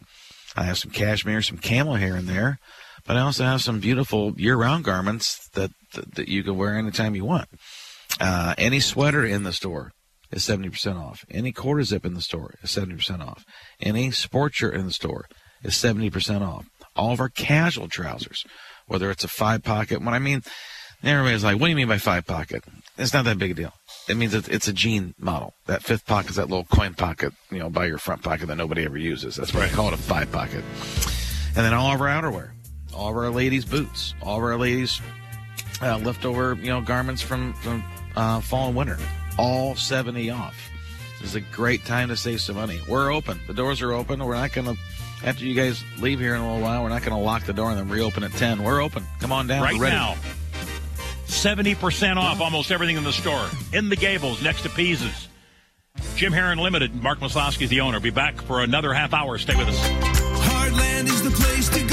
[0.56, 2.60] I have some cashmere, some camel hair in there,
[3.06, 6.76] but I also have some beautiful year round garments that, that, that you can wear
[6.76, 7.50] anytime you want.
[8.20, 9.92] Uh, any sweater in the store
[10.32, 11.26] is 70% off.
[11.30, 13.46] Any quarter zip in the store is 70% off.
[13.80, 15.26] Any sport shirt in the store
[15.64, 16.66] is 70% off.
[16.96, 18.46] All of our casual trousers,
[18.88, 20.44] whether it's a five pocket, when I mean,
[21.04, 22.64] everybody's like, what do you mean by five pocket?
[22.98, 23.74] It's not that big a deal.
[24.08, 25.54] It means it's, it's a jean model.
[25.66, 28.58] That fifth pocket is that little coin pocket, you know, by your front pocket that
[28.58, 29.36] nobody ever uses.
[29.36, 30.64] That's why I call it a five pocket.
[31.56, 32.52] And then all of our outerwear,
[32.94, 35.00] all of our ladies' boots, all of our ladies'
[35.82, 37.84] uh, leftover, you know, garments from, from
[38.16, 38.98] uh, fall and winter,
[39.38, 40.70] all 70 off.
[41.22, 42.82] This is a great time to save some money.
[42.90, 43.40] We're open.
[43.48, 44.24] The doors are open.
[44.24, 44.78] We're not going to,
[45.24, 47.54] after you guys leave here in a little while, we're not going to lock the
[47.54, 48.64] door and then reopen at 10.
[48.64, 49.06] We're open.
[49.22, 49.64] Come on down.
[49.64, 50.16] Right now.
[51.28, 53.48] 70% off almost everything in the store.
[53.74, 55.28] In the Gables, next to Pease's.
[56.16, 57.02] Jim Herron Limited.
[57.02, 58.00] Mark Maslowski is the owner.
[58.00, 59.38] Be back for another half hour.
[59.38, 59.78] Stay with us.
[59.80, 61.93] Heartland is the place to go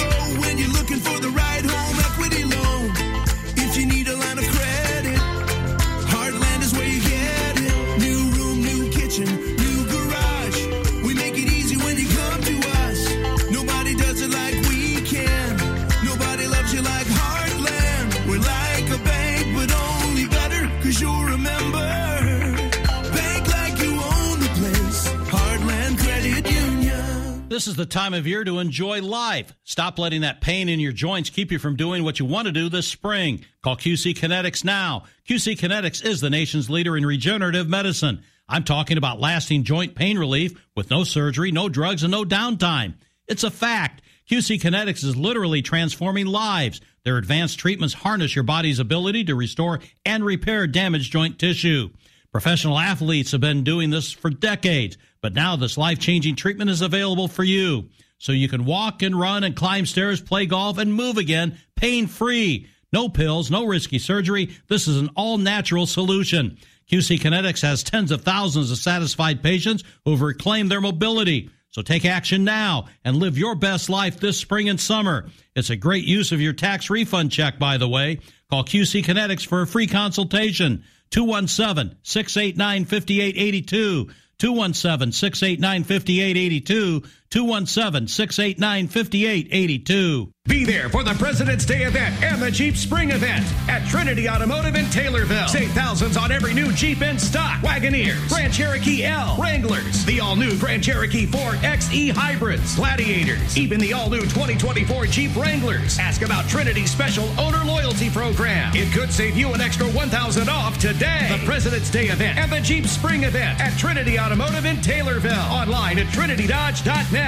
[27.51, 29.53] This is the time of year to enjoy life.
[29.65, 32.53] Stop letting that pain in your joints keep you from doing what you want to
[32.53, 33.45] do this spring.
[33.61, 35.03] Call QC Kinetix now.
[35.29, 38.23] QC Kinetix is the nation's leader in regenerative medicine.
[38.49, 42.95] I'm talking about lasting joint pain relief with no surgery, no drugs, and no downtime.
[43.27, 44.03] It's a fact.
[44.31, 46.81] QC Kinetix is literally transforming lives.
[47.03, 51.91] Their advanced treatments harness your body's ability to restore and repair damaged joint tissue.
[52.33, 56.81] Professional athletes have been doing this for decades, but now this life changing treatment is
[56.81, 57.89] available for you.
[58.19, 62.07] So you can walk and run and climb stairs, play golf, and move again pain
[62.07, 62.69] free.
[62.93, 64.51] No pills, no risky surgery.
[64.69, 66.59] This is an all natural solution.
[66.91, 71.51] QC Kinetix has tens of thousands of satisfied patients who've reclaimed their mobility.
[71.71, 75.29] So take action now and live your best life this spring and summer.
[75.55, 78.19] It's a great use of your tax refund check, by the way.
[78.51, 80.85] Call QC Kinetix for a free consultation.
[81.11, 84.11] 217 689 5882.
[84.39, 87.03] 217 689 5882.
[87.31, 90.33] 217 689 5882.
[90.49, 94.75] Be there for the President's Day event and the Jeep Spring event at Trinity Automotive
[94.75, 95.49] in Taylorville.
[95.49, 97.61] Save thousands on every new Jeep in stock.
[97.61, 103.93] Wagoneers, Grand Cherokee L, Wranglers, the all-new Grand Cherokee 4 XE Hybrids, Gladiators, even the
[103.93, 106.01] all-new 2024 Jeep Wranglers.
[106.01, 108.75] Ask about Trinity's special owner loyalty program.
[108.75, 111.29] It could save you an extra 1000 off today.
[111.31, 115.49] The President's Day event and the Jeep Spring event at Trinity Automotive in Taylorville.
[115.51, 117.20] Online at trinitydodge.net.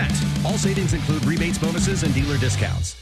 [0.44, 3.01] All savings include rebates, bonuses, and dealer discounts.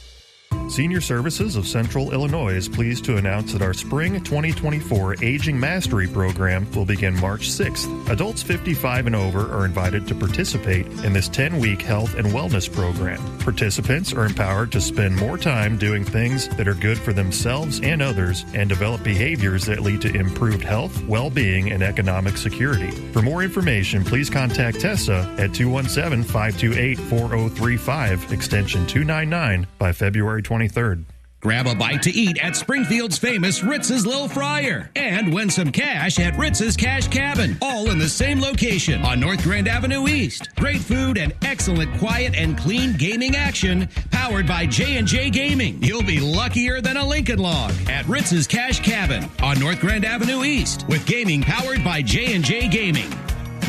[0.71, 6.07] Senior Services of Central Illinois is pleased to announce that our Spring 2024 Aging Mastery
[6.07, 8.09] program will begin March 6th.
[8.09, 12.71] Adults 55 and over are invited to participate in this 10 week health and wellness
[12.71, 13.19] program.
[13.39, 18.01] Participants are empowered to spend more time doing things that are good for themselves and
[18.01, 22.91] others and develop behaviors that lead to improved health, well being, and economic security.
[23.11, 31.05] For more information, please contact Tessa at 217 528 4035, extension 299, by February 23rd.
[31.41, 36.19] Grab a bite to eat at Springfield's famous Ritz's Little Fryer and win some cash
[36.19, 40.55] at Ritz's Cash Cabin, all in the same location on North Grand Avenue East.
[40.55, 45.81] Great food and excellent quiet and clean gaming action powered by J&J Gaming.
[45.81, 50.43] You'll be luckier than a Lincoln log at Ritz's Cash Cabin on North Grand Avenue
[50.43, 53.11] East with gaming powered by J&J Gaming.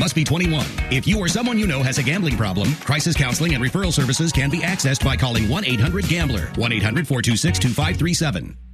[0.02, 0.66] Must be 21.
[0.90, 4.32] If you or someone you know has a gambling problem, crisis counseling and referral services
[4.32, 8.71] can be accessed by calling 1 800 Gambler, 1 800 426 2537.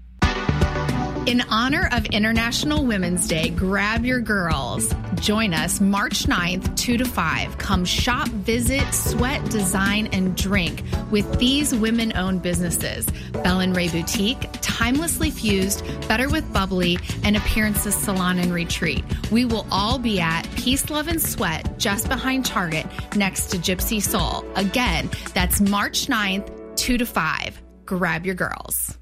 [1.29, 4.95] In honor of International Women's Day, grab your girls.
[5.17, 7.59] Join us March 9th, 2 to 5.
[7.59, 13.07] Come shop, visit, sweat, design, and drink with these women owned businesses
[13.45, 19.05] Bell and Ray Boutique, Timelessly Fused, Better with Bubbly, and Appearances Salon and Retreat.
[19.31, 24.01] We will all be at Peace, Love, and Sweat just behind Target next to Gypsy
[24.01, 24.51] Soul.
[24.57, 27.63] Again, that's March 9th, 2 to 5.
[27.85, 28.98] Grab your girls.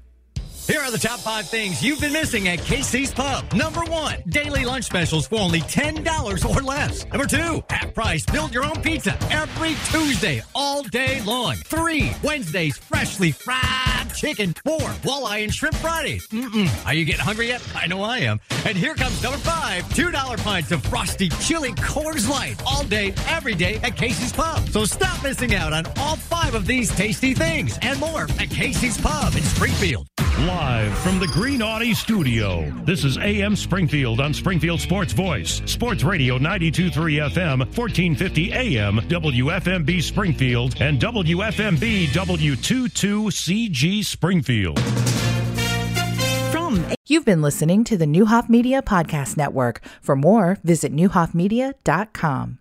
[0.67, 3.53] Here are the top five things you've been missing at Casey's Pub.
[3.53, 7.05] Number one, daily lunch specials for only $10 or less.
[7.05, 11.55] Number two, half price, build your own pizza every Tuesday, all day long.
[11.55, 14.53] Three, Wednesdays, freshly fried chicken.
[14.65, 16.27] Four, walleye and shrimp Fridays.
[16.29, 16.85] Mm-mm.
[16.85, 17.61] Are you getting hungry yet?
[17.75, 18.39] I know I am.
[18.65, 23.53] And here comes number five, $2 pints of frosty chili Coors Light all day, every
[23.53, 24.67] day at Casey's Pub.
[24.69, 28.99] So stop missing out on all five of these tasty things and more at Casey's
[28.99, 30.07] Pub in Springfield.
[30.57, 36.03] Live from the Green Audi studio, this is AM Springfield on Springfield Sports Voice, Sports
[36.03, 44.79] Radio 92.3 FM, 1450 AM, WFMB Springfield, and WFMB W22CG Springfield.
[46.51, 49.81] From You've been listening to the Neuhoff Media Podcast Network.
[50.01, 52.55] For more, visit neuhoffmedia.com.